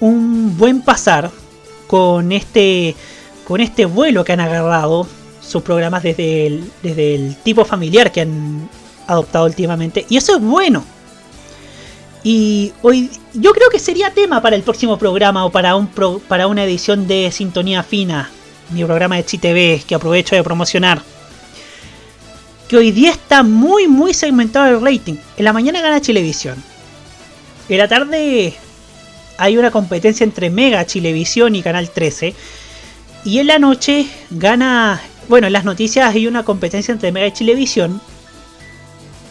[0.00, 1.30] un buen pasar
[1.86, 2.94] con este
[3.44, 5.06] con este vuelo que han agarrado
[5.40, 8.68] sus programas desde el, desde el tipo familiar que han
[9.06, 10.84] adoptado últimamente y eso es bueno
[12.28, 15.88] y hoy yo creo que sería tema para el próximo programa o para un
[16.26, 18.28] para una edición de Sintonía Fina
[18.70, 21.00] mi programa de ChiTV que aprovecho de promocionar
[22.68, 25.14] que hoy día está muy muy segmentado el rating.
[25.36, 26.60] En la mañana gana Chilevisión.
[27.68, 28.54] En la tarde
[29.38, 32.34] hay una competencia entre Mega, Chilevisión y Canal 13.
[33.24, 37.32] Y en la noche gana, bueno, en las noticias hay una competencia entre Mega y
[37.32, 38.00] Chilevisión.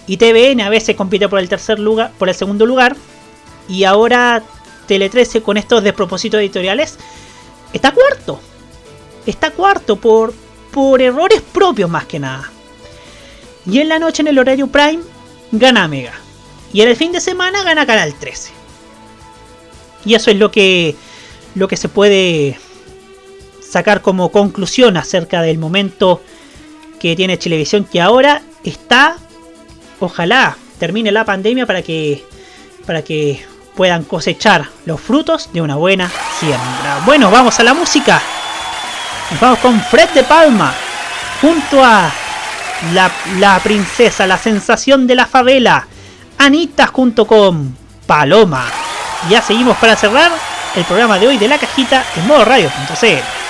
[0.08, 2.96] Y TVN a veces compite por el tercer lugar, por el segundo lugar.
[3.68, 4.44] Y ahora
[4.88, 6.98] Tele 13 con estos despropósitos editoriales
[7.74, 8.40] está cuarto.
[9.26, 10.34] Está cuarto por
[10.76, 12.52] por errores propios más que nada.
[13.66, 15.02] Y en la noche en el horario prime
[15.54, 16.12] gana Mega.
[16.74, 18.52] Y en el fin de semana gana Canal 13.
[20.04, 20.98] Y eso es lo que,
[21.56, 22.60] lo que se puede
[23.62, 26.22] sacar como conclusión acerca del momento
[27.00, 29.16] que tiene Televisión, que ahora está,
[30.00, 32.24] ojalá termine la pandemia para que,
[32.86, 33.46] para que
[33.76, 36.10] puedan cosechar los frutos de una buena
[36.40, 37.02] siembra.
[37.06, 38.22] Bueno, vamos a la música.
[39.32, 40.74] Nos vamos con Fred de Palma,
[41.42, 42.12] junto a
[42.94, 45.88] la, la princesa, la sensación de la favela,
[46.38, 48.66] Anita junto con Paloma.
[49.30, 50.32] Ya seguimos para cerrar
[50.76, 53.45] el programa de hoy de la cajita en modo radio.cl.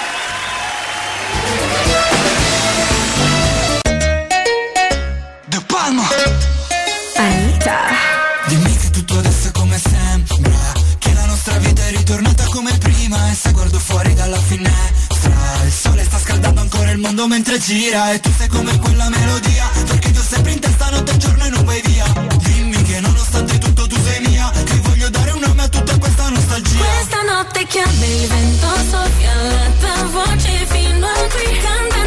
[13.35, 15.63] se guardo fuori dalla finestra.
[15.65, 18.11] Il sole sta scaldando ancora il mondo mentre gira.
[18.13, 21.43] E tu sei come quella melodia Perché ti ho sempre in testa notte e giorno
[21.43, 22.05] e non vai via.
[22.37, 26.29] Dimmi che nonostante tutto tu sei mia Che voglio dare un nome a tutta questa
[26.29, 26.77] nostalgia.
[26.77, 31.59] Questa notte che il vento soffia la tua voce fino a qui.
[31.59, 32.04] Cantano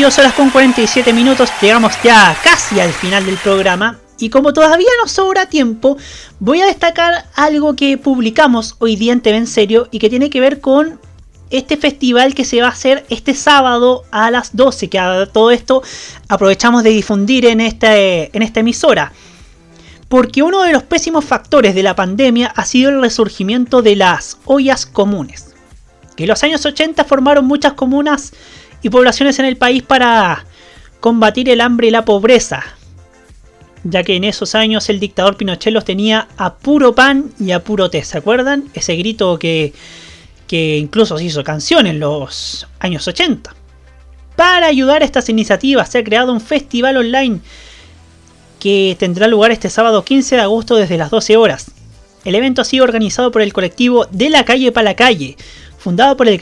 [0.00, 3.98] 22 horas con 47 minutos, llegamos ya casi al final del programa.
[4.18, 5.98] Y como todavía nos sobra tiempo,
[6.38, 10.30] voy a destacar algo que publicamos hoy día en TV en Serio y que tiene
[10.30, 10.98] que ver con
[11.50, 14.88] este festival que se va a hacer este sábado a las 12.
[14.88, 15.82] Que a todo esto
[16.28, 19.12] aprovechamos de difundir en, este, en esta emisora.
[20.08, 24.38] Porque uno de los pésimos factores de la pandemia ha sido el resurgimiento de las
[24.46, 25.54] ollas comunes.
[26.16, 28.32] Que en los años 80 formaron muchas comunas
[28.82, 30.44] y poblaciones en el país para
[31.00, 32.62] combatir el hambre y la pobreza,
[33.84, 37.64] ya que en esos años el dictador Pinochet los tenía a puro pan y a
[37.64, 38.64] puro té, ¿se acuerdan?
[38.74, 39.72] Ese grito que,
[40.46, 43.54] que incluso se hizo canción en los años 80.
[44.36, 47.40] Para ayudar a estas iniciativas se ha creado un festival online
[48.58, 51.72] que tendrá lugar este sábado 15 de agosto desde las 12 horas.
[52.24, 55.36] El evento ha sido organizado por el colectivo De la Calle para la Calle,
[55.78, 56.38] fundado por el,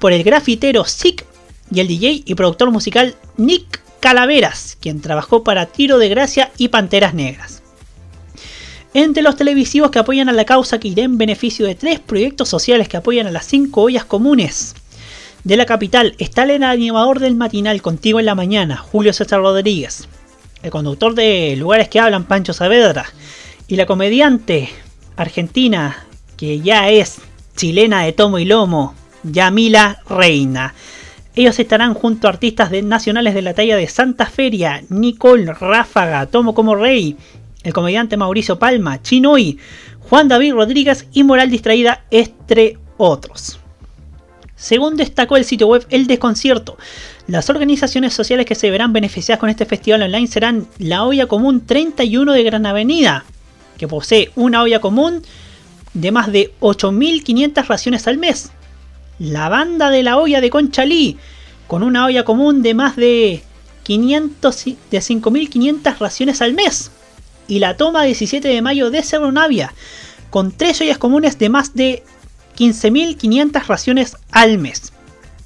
[0.00, 1.24] por el grafitero Sick
[1.70, 6.68] y el DJ y productor musical Nick Calaveras, quien trabajó para Tiro de Gracia y
[6.68, 7.62] Panteras Negras.
[8.92, 12.48] Entre los televisivos que apoyan a la causa que irá en beneficio de tres proyectos
[12.48, 14.74] sociales que apoyan a las cinco ollas comunes
[15.44, 20.08] de la capital está el animador del matinal Contigo en la Mañana, Julio César Rodríguez,
[20.62, 23.04] el conductor de Lugares que Hablan, Pancho Saavedra,
[23.68, 24.70] y la comediante
[25.16, 27.18] argentina que ya es
[27.56, 30.74] chilena de tomo y lomo, Yamila Reina.
[31.36, 36.54] Ellos estarán junto a artistas nacionales de la talla de Santa Feria, Nicole Ráfaga, Tomo
[36.54, 37.16] como Rey,
[37.64, 39.58] el comediante Mauricio Palma, Chinoy,
[39.98, 43.58] Juan David Rodríguez y Moral Distraída, entre otros.
[44.54, 46.78] Según destacó el sitio web El Desconcierto,
[47.26, 51.66] las organizaciones sociales que se verán beneficiadas con este festival online serán la Olla Común
[51.66, 53.24] 31 de Gran Avenida,
[53.76, 55.22] que posee una olla común
[55.94, 58.52] de más de 8.500 raciones al mes,
[59.18, 61.18] la banda de la olla de Conchalí,
[61.66, 63.42] con una olla común de más de,
[63.84, 66.90] 500, de 5.500 raciones al mes.
[67.46, 69.72] Y la toma 17 de mayo de Cerro Navia,
[70.30, 72.02] con tres ollas comunes de más de
[72.58, 74.92] 15.500 raciones al mes.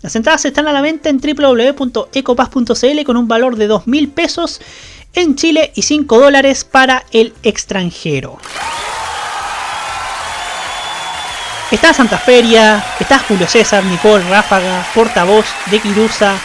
[0.01, 4.61] Las entradas están a la venta en www.ecopas.cl con un valor de 2.000 pesos
[5.12, 8.39] en Chile y 5 dólares para el extranjero.
[11.70, 16.40] Está Santa Feria, está Julio César, Nicole Ráfaga, Portavoz de Quirusa,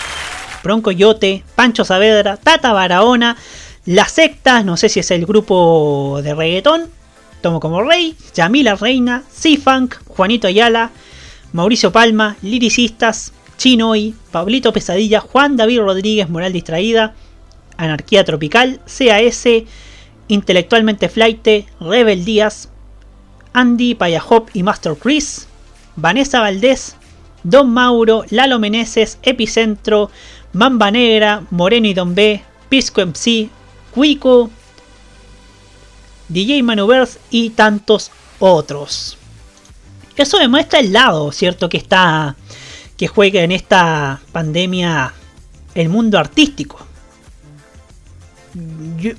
[0.62, 3.38] Bronco Yote, Pancho Saavedra, Tata Barahona,
[3.86, 6.90] La Secta, no sé si es el grupo de reggaetón,
[7.40, 10.92] Tomo como Rey, Yamila Reina, C-Funk, Juanito Ayala,
[11.54, 17.14] Mauricio Palma, Liricistas, Chinoy, Pablito Pesadilla, Juan David Rodríguez, Moral Distraída,
[17.78, 19.46] Anarquía Tropical, CAS,
[20.28, 21.48] Intelectualmente Flight,
[21.80, 22.73] Rebel Díaz,
[23.54, 25.48] Andy Payahop y Master Chris,
[25.96, 26.96] Vanessa Valdés,
[27.44, 30.10] Don Mauro, Lalo Meneses, Epicentro,
[30.54, 33.50] Mamba Negra, Moreno y Don B, Pisco MC,
[33.94, 34.50] Cuico,
[36.30, 39.18] DJ Manuvers y tantos otros.
[40.16, 41.70] Eso demuestra el lado, ¿cierto?
[41.70, 42.36] Que está.
[42.98, 45.14] que juega en esta pandemia
[45.76, 46.78] el mundo artístico.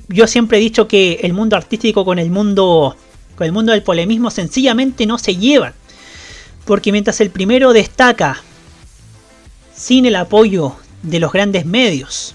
[0.07, 2.95] Yo siempre he dicho que el mundo artístico con el mundo
[3.35, 5.73] con el mundo del polemismo sencillamente no se llevan.
[6.65, 8.41] Porque mientras el primero destaca
[9.75, 12.33] sin el apoyo de los grandes medios,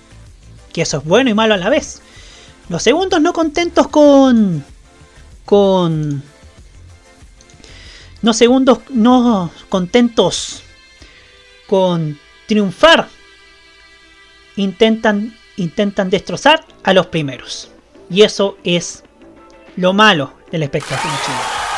[0.73, 2.01] que eso es bueno y malo a la vez,
[2.69, 4.65] los segundos no contentos con...
[5.45, 6.23] con...
[8.23, 10.63] No segundos no contentos
[11.67, 13.09] con triunfar,
[14.57, 17.71] intentan, intentan destrozar a los primeros.
[18.11, 19.05] Y eso es
[19.77, 21.71] lo malo del espectáculo chileno.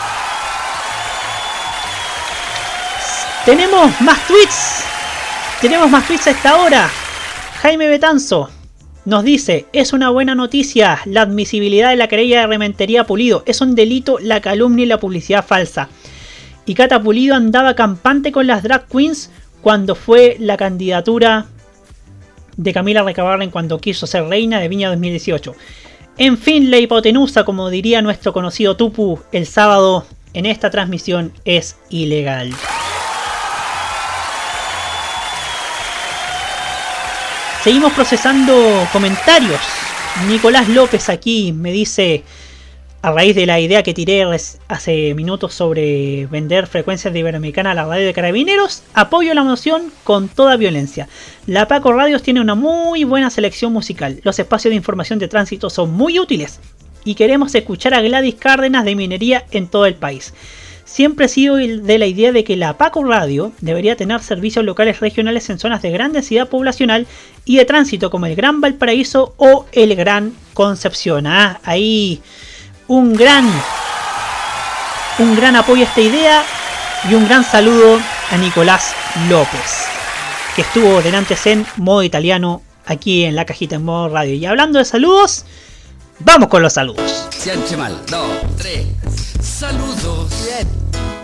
[3.45, 4.85] Tenemos más tweets.
[5.61, 6.91] Tenemos más tweets a esta hora.
[7.61, 8.51] Jaime Betanzo
[9.05, 13.43] nos dice, es una buena noticia la admisibilidad de la querella de Rementería Pulido.
[13.47, 15.89] Es un delito la calumnia y la publicidad falsa.
[16.67, 19.31] Y Cata Pulido andaba campante con las drag queens
[19.61, 21.47] cuando fue la candidatura
[22.57, 25.55] de Camila Recabarren cuando quiso ser reina de Viña 2018.
[26.19, 31.77] En fin, la hipotenusa, como diría nuestro conocido Tupu el sábado en esta transmisión, es
[31.89, 32.53] ilegal.
[37.65, 39.61] Seguimos procesando comentarios.
[40.29, 42.25] Nicolás López aquí me dice,
[43.03, 44.25] a raíz de la idea que tiré
[44.69, 49.93] hace minutos sobre vender frecuencias de Iberoamericana a la radio de carabineros, apoyo la moción
[50.05, 51.09] con toda violencia.
[51.49, 54.21] La Paco Radios tiene una muy buena selección musical.
[54.23, 56.61] Los espacios de información de tránsito son muy útiles
[57.05, 60.33] y queremos escuchar a Gladys Cárdenas de minería en todo el país.
[60.85, 65.01] siempre he sido de la idea de que la Paco Radio debería tener servicios locales
[65.01, 67.09] regionales en zonas de gran densidad poblacional
[67.45, 71.27] y de tránsito como el Gran Valparaíso o el Gran Concepción.
[71.27, 72.23] Ah, ahí
[72.93, 73.51] un gran,
[75.19, 76.45] un gran apoyo a esta idea
[77.09, 77.99] y un gran saludo
[78.31, 78.93] a Nicolás
[79.31, 79.87] López,
[80.55, 84.35] que estuvo delante en modo italiano aquí en la cajita en modo radio.
[84.35, 85.47] Y hablando de saludos,
[86.19, 87.29] vamos con los saludos.
[87.79, 88.29] Mal, dos,
[88.59, 88.85] tres.
[89.41, 90.31] Saludos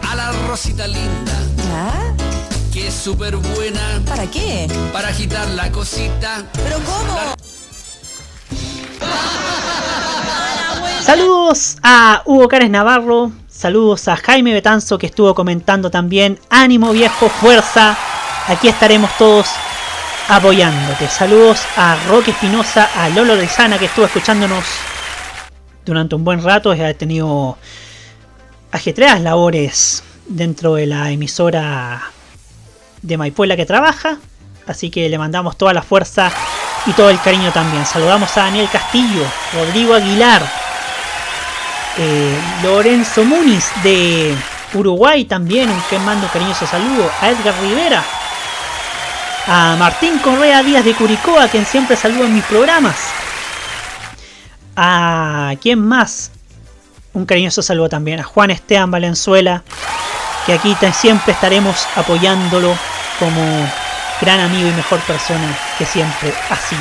[0.09, 1.39] a la Rosita linda.
[1.69, 1.93] ¿Ya?
[2.73, 4.01] Que es súper buena.
[4.07, 4.69] ¿Para qué?
[4.91, 6.47] Para agitar la cosita.
[6.65, 7.35] ¿Pero cómo?
[11.09, 13.33] Saludos a Hugo Cares Navarro.
[13.49, 16.39] Saludos a Jaime Betanzo que estuvo comentando también.
[16.51, 17.97] Ánimo viejo, fuerza.
[18.47, 19.49] Aquí estaremos todos
[20.29, 21.09] apoyándote.
[21.09, 24.67] Saludos a Roque Espinosa, a Lolo Rizana que estuvo escuchándonos
[25.87, 26.73] durante un buen rato.
[26.73, 27.57] Ha tenido
[28.71, 32.03] ajetreadas labores dentro de la emisora
[33.01, 34.19] de Maipuela que trabaja.
[34.67, 36.31] Así que le mandamos toda la fuerza
[36.85, 37.87] y todo el cariño también.
[37.87, 39.25] Saludamos a Daniel Castillo,
[39.55, 40.68] Rodrigo Aguilar,
[41.99, 44.35] eh, Lorenzo Muniz de
[44.75, 47.11] Uruguay también, un que mando cariñoso saludo.
[47.21, 48.05] A Edgar Rivera,
[49.47, 52.97] a Martín Correa Díaz de Curicoa, quien siempre saluda en mis programas.
[54.77, 56.31] A quién más,
[57.15, 59.65] un cariñoso saludo también a Juan Esteban Valenzuela,
[60.47, 62.77] que aquí siempre estaremos apoyándolo
[63.19, 63.43] como
[64.21, 66.81] gran amigo y mejor persona que siempre ha sido.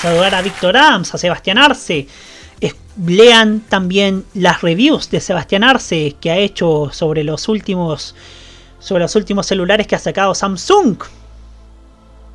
[0.00, 2.08] Saludar a Víctor Adams, a Sebastián Arce.
[3.04, 8.14] Lean también las reviews de Sebastián Arce que ha hecho sobre los últimos
[8.78, 10.96] sobre los últimos celulares que ha sacado Samsung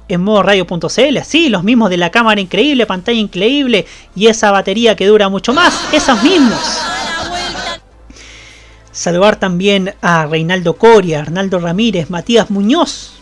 [0.07, 3.85] en modo radio.cl, sí, los mismos de la cámara increíble, pantalla increíble
[4.15, 6.61] y esa batería que dura mucho más, esos mismos.
[8.91, 13.13] Saludar también a Reinaldo Coria, Arnaldo Ramírez, Matías Muñoz,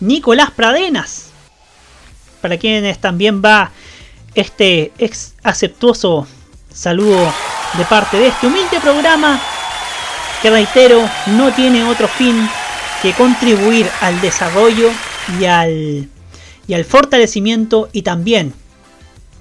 [0.00, 1.30] Nicolás Pradenas,
[2.40, 3.72] para quienes también va
[4.36, 6.28] este ex aceptuoso
[6.72, 7.32] saludo
[7.76, 9.40] de parte de este humilde programa
[10.42, 12.48] que reitero no tiene otro fin
[13.02, 14.90] que contribuir al desarrollo
[15.40, 16.08] y al,
[16.68, 18.54] y al fortalecimiento y también,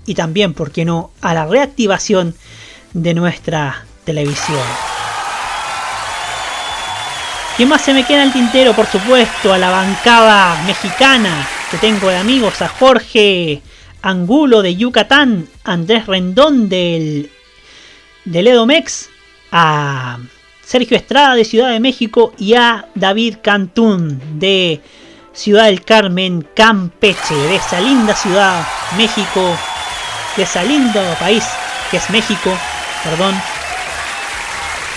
[0.05, 2.33] y también, ¿por qué no?, a la reactivación
[2.93, 4.63] de nuestra televisión.
[7.57, 8.73] ¿Quién más se me queda en el tintero?
[8.73, 13.61] Por supuesto, a la bancada mexicana que tengo de amigos, a Jorge
[14.05, 17.31] Angulo de Yucatán, Andrés Rendón del,
[18.23, 19.09] del Edomex,
[19.51, 20.19] a
[20.63, 24.79] Sergio Estrada de Ciudad de México y a David Cantún de
[25.33, 28.63] Ciudad del Carmen, Campeche, de esa linda ciudad,
[28.95, 29.57] México,
[30.37, 31.43] de esa lindo país
[31.89, 32.51] que es México,
[33.03, 33.33] perdón,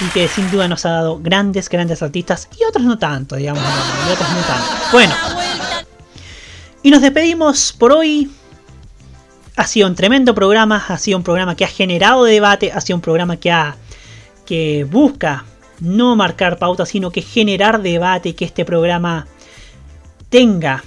[0.03, 3.63] y que sin duda nos ha dado grandes, grandes artistas y otros no tanto, digamos,
[4.07, 4.71] y otros no tanto.
[4.93, 5.15] Bueno,
[6.83, 8.31] y nos despedimos por hoy.
[9.59, 12.95] Ha sido un tremendo programa, ha sido un programa que ha generado debate, ha sido
[12.97, 13.77] un programa que ha
[14.47, 15.45] que busca
[15.81, 19.27] no marcar pautas, sino que generar debate, que este programa
[20.29, 20.85] tenga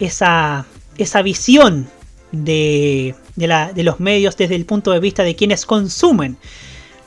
[0.00, 0.64] esa,
[0.96, 1.86] esa visión
[2.32, 6.38] de, de, los medios desde el punto de vista de quienes consumen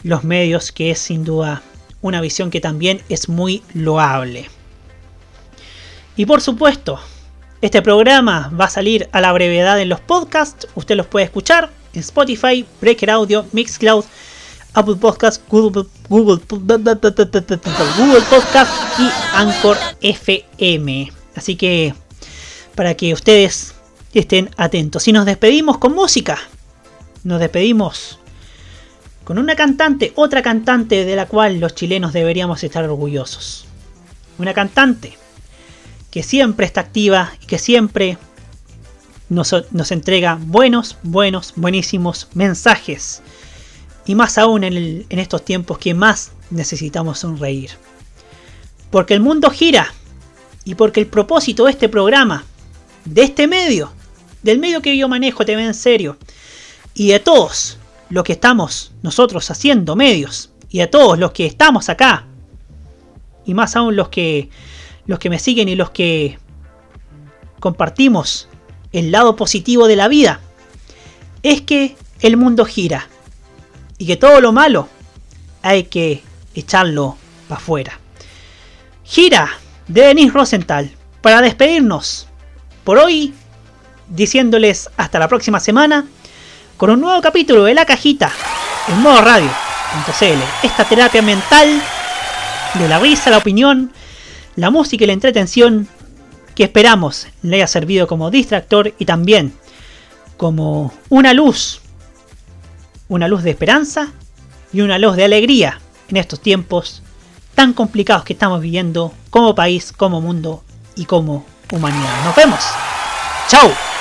[0.04, 1.64] los medios, que es sin duda
[2.04, 4.52] una visión que también es muy loable.
[6.16, 7.00] Y por supuesto,
[7.62, 11.70] este programa va a salir a la brevedad en los podcasts, usted los puede escuchar
[11.94, 14.06] en Spotify, Breaker Audio, Mixcloud,
[14.74, 21.12] Apple Podcast, Google, Google, Google Podcast y Anchor FM.
[21.36, 21.96] Así que
[22.76, 23.74] para que ustedes
[24.14, 25.08] estén atentos.
[25.08, 26.38] Y nos despedimos con música.
[27.24, 28.20] Nos despedimos
[29.24, 33.66] con una cantante, otra cantante de la cual los chilenos deberíamos estar orgullosos.
[34.38, 35.18] Una cantante
[36.18, 38.18] que siempre está activa y que siempre
[39.30, 43.22] nos, nos entrega buenos, buenos, buenísimos mensajes.
[44.08, 47.70] Y más aún en, en estos tiempos que más necesitamos sonreír.
[48.90, 49.94] Porque el mundo gira
[50.66, 52.46] y porque el propósito de este programa,
[53.06, 53.92] de este medio,
[54.42, 56.18] del medio que yo manejo TV en serio,
[56.96, 57.78] y de todos
[58.10, 62.26] los que estamos nosotros haciendo medios, y de todos los que estamos acá,
[63.46, 64.50] y más aún los que,
[65.08, 66.38] los que me siguen y los que
[67.60, 68.48] compartimos
[68.92, 70.40] el lado positivo de la vida,
[71.44, 73.08] es que el mundo gira
[73.98, 74.88] y que todo lo malo
[75.62, 76.24] hay que
[76.56, 77.18] echarlo
[77.48, 78.00] para afuera.
[79.04, 79.50] Gira
[79.88, 82.28] de Denis Rosenthal para despedirnos
[82.84, 83.34] por hoy,
[84.10, 86.06] diciéndoles hasta la próxima semana
[86.78, 88.32] con un nuevo capítulo de La Cajita
[88.88, 90.42] en modo radio.cl.
[90.64, 91.82] Esta terapia mental
[92.76, 93.92] de la risa, la opinión,
[94.58, 95.88] la música y la entretención
[96.56, 99.54] que esperamos le haya servido como distractor y también
[100.36, 101.80] como una luz,
[103.08, 104.12] una luz de esperanza
[104.74, 105.80] y una luz de alegría
[106.10, 107.04] en estos tiempos
[107.56, 110.64] tan complicados que estamos viviendo como país, como mundo
[110.96, 112.26] y como humanidad.
[112.26, 112.60] Nos vemos.
[113.48, 113.97] Chao.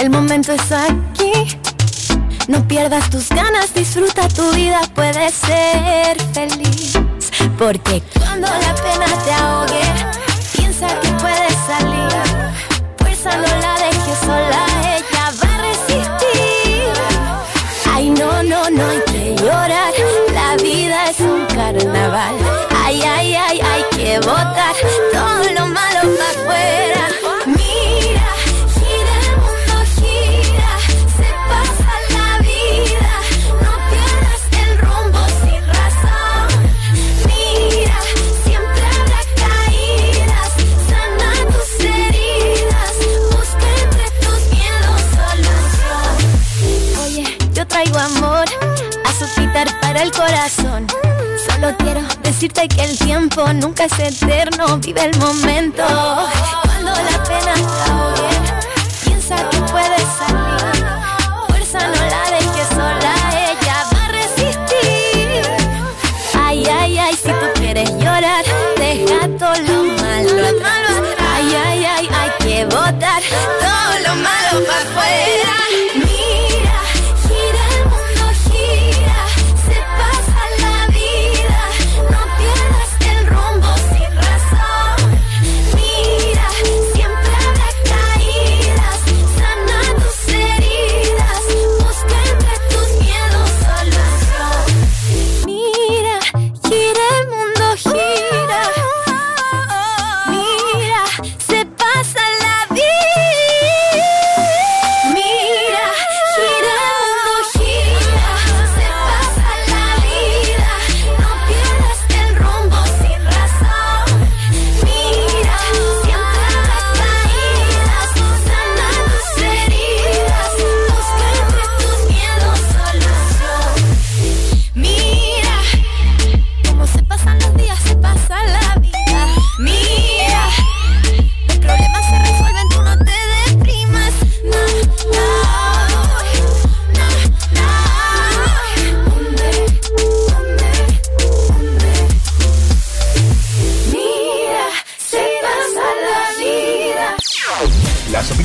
[0.00, 1.58] El momento es aquí.
[2.48, 6.98] No pierdas tus ganas, disfruta tu vida, puedes ser feliz.
[7.58, 9.82] Porque cuando la pena te ahogue,
[10.56, 12.10] piensa que puedes salir.
[12.98, 14.64] Fuerza no la dejes sola,
[14.96, 16.92] ella va a resistir.
[17.92, 19.92] Ay, no, no, no hay que llorar,
[20.32, 22.34] la vida es un carnaval.
[22.84, 24.74] Ay, ay, ay, hay que botar
[49.96, 50.86] el corazón.
[51.48, 55.82] Solo quiero decirte que el tiempo nunca es eterno, vive el momento.
[56.62, 58.28] Cuando la pena te ahogue,
[59.04, 60.86] piensa que puedes salir.
[61.48, 63.14] Fuerza no la dejes sola,